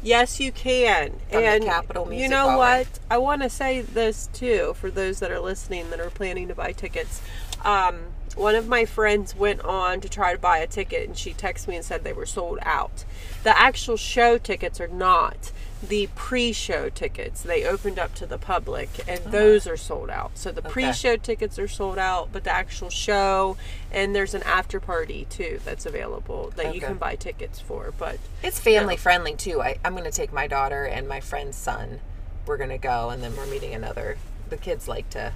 Yes, 0.06 0.38
you 0.38 0.52
can. 0.52 1.10
From 1.30 1.42
the 1.42 1.46
and 1.46 2.20
you 2.20 2.28
know 2.28 2.50
Hall, 2.50 2.58
what? 2.58 2.86
I 3.10 3.18
want 3.18 3.42
to 3.42 3.50
say 3.50 3.80
this 3.80 4.28
too 4.32 4.74
for 4.78 4.88
those 4.88 5.18
that 5.18 5.32
are 5.32 5.40
listening 5.40 5.90
that 5.90 5.98
are 5.98 6.10
planning 6.10 6.46
to 6.46 6.54
buy 6.54 6.70
tickets. 6.70 7.20
Um, 7.64 7.96
one 8.36 8.54
of 8.54 8.68
my 8.68 8.84
friends 8.84 9.34
went 9.34 9.62
on 9.62 10.00
to 10.02 10.08
try 10.08 10.32
to 10.32 10.38
buy 10.38 10.58
a 10.58 10.68
ticket 10.68 11.08
and 11.08 11.18
she 11.18 11.34
texted 11.34 11.66
me 11.66 11.76
and 11.76 11.84
said 11.84 12.04
they 12.04 12.12
were 12.12 12.24
sold 12.24 12.60
out. 12.62 13.04
The 13.42 13.58
actual 13.58 13.96
show 13.96 14.38
tickets 14.38 14.80
are 14.80 14.86
not. 14.86 15.50
The 15.82 16.08
pre-show 16.14 16.88
tickets 16.88 17.42
they 17.42 17.64
opened 17.64 17.98
up 17.98 18.14
to 18.16 18.26
the 18.26 18.38
public 18.38 18.88
and 19.06 19.20
oh. 19.26 19.30
those 19.30 19.66
are 19.66 19.76
sold 19.76 20.08
out. 20.10 20.32
So 20.38 20.50
the 20.50 20.60
Okay. 20.60 20.70
pre-show 20.70 21.16
tickets 21.16 21.58
are 21.58 21.68
sold 21.68 21.98
out, 21.98 22.30
but 22.32 22.44
the 22.44 22.50
actual 22.52 22.88
show 22.90 23.56
and 23.92 24.14
there's 24.16 24.34
an 24.34 24.42
after 24.44 24.80
party 24.80 25.26
too 25.28 25.60
that's 25.64 25.84
available 25.86 26.52
that 26.56 26.74
you 26.74 26.80
can 26.80 26.96
buy 26.96 27.14
tickets 27.16 27.60
for. 27.60 27.92
But 27.98 28.18
It's 28.42 28.58
family 28.58 28.96
friendly 28.96 29.34
too. 29.34 29.60
I, 29.60 29.76
I'm 29.84 29.92
going 29.92 30.04
to 30.04 30.10
take 30.10 30.32
my 30.32 30.46
daughter 30.46 30.84
and 30.84 31.06
my 31.08 31.20
friend's 31.20 31.56
son. 31.56 32.00
We're 32.46 32.56
going 32.56 32.70
to 32.70 32.78
go, 32.78 33.10
and 33.10 33.22
then 33.22 33.34
we're 33.36 33.46
meeting 33.46 33.74
another. 33.74 34.18
The 34.50 34.56
kids 34.56 34.86
like 34.86 35.10
to 35.10 35.32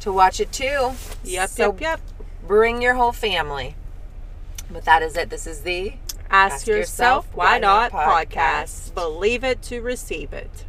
to 0.00 0.12
watch 0.12 0.38
it 0.40 0.52
too. 0.52 0.92
yep, 1.24 1.50
So 1.50 1.72
yep, 1.72 1.80
yep. 1.80 2.00
Bring 2.46 2.80
your 2.80 2.94
whole 2.94 3.12
family. 3.12 3.74
But 4.70 4.84
that 4.84 5.02
is 5.02 5.16
it. 5.16 5.30
This 5.30 5.46
is 5.46 5.62
the 5.62 5.94
Ask, 6.30 6.54
Ask 6.54 6.66
yourself, 6.66 7.24
Yourself, 7.24 7.36
why 7.36 7.58
not. 7.58 7.90
Podcast. 7.90 8.94
Believe 8.94 9.44
it 9.44 9.62
to 9.62 9.80
receive 9.80 10.32
it. 10.32 10.64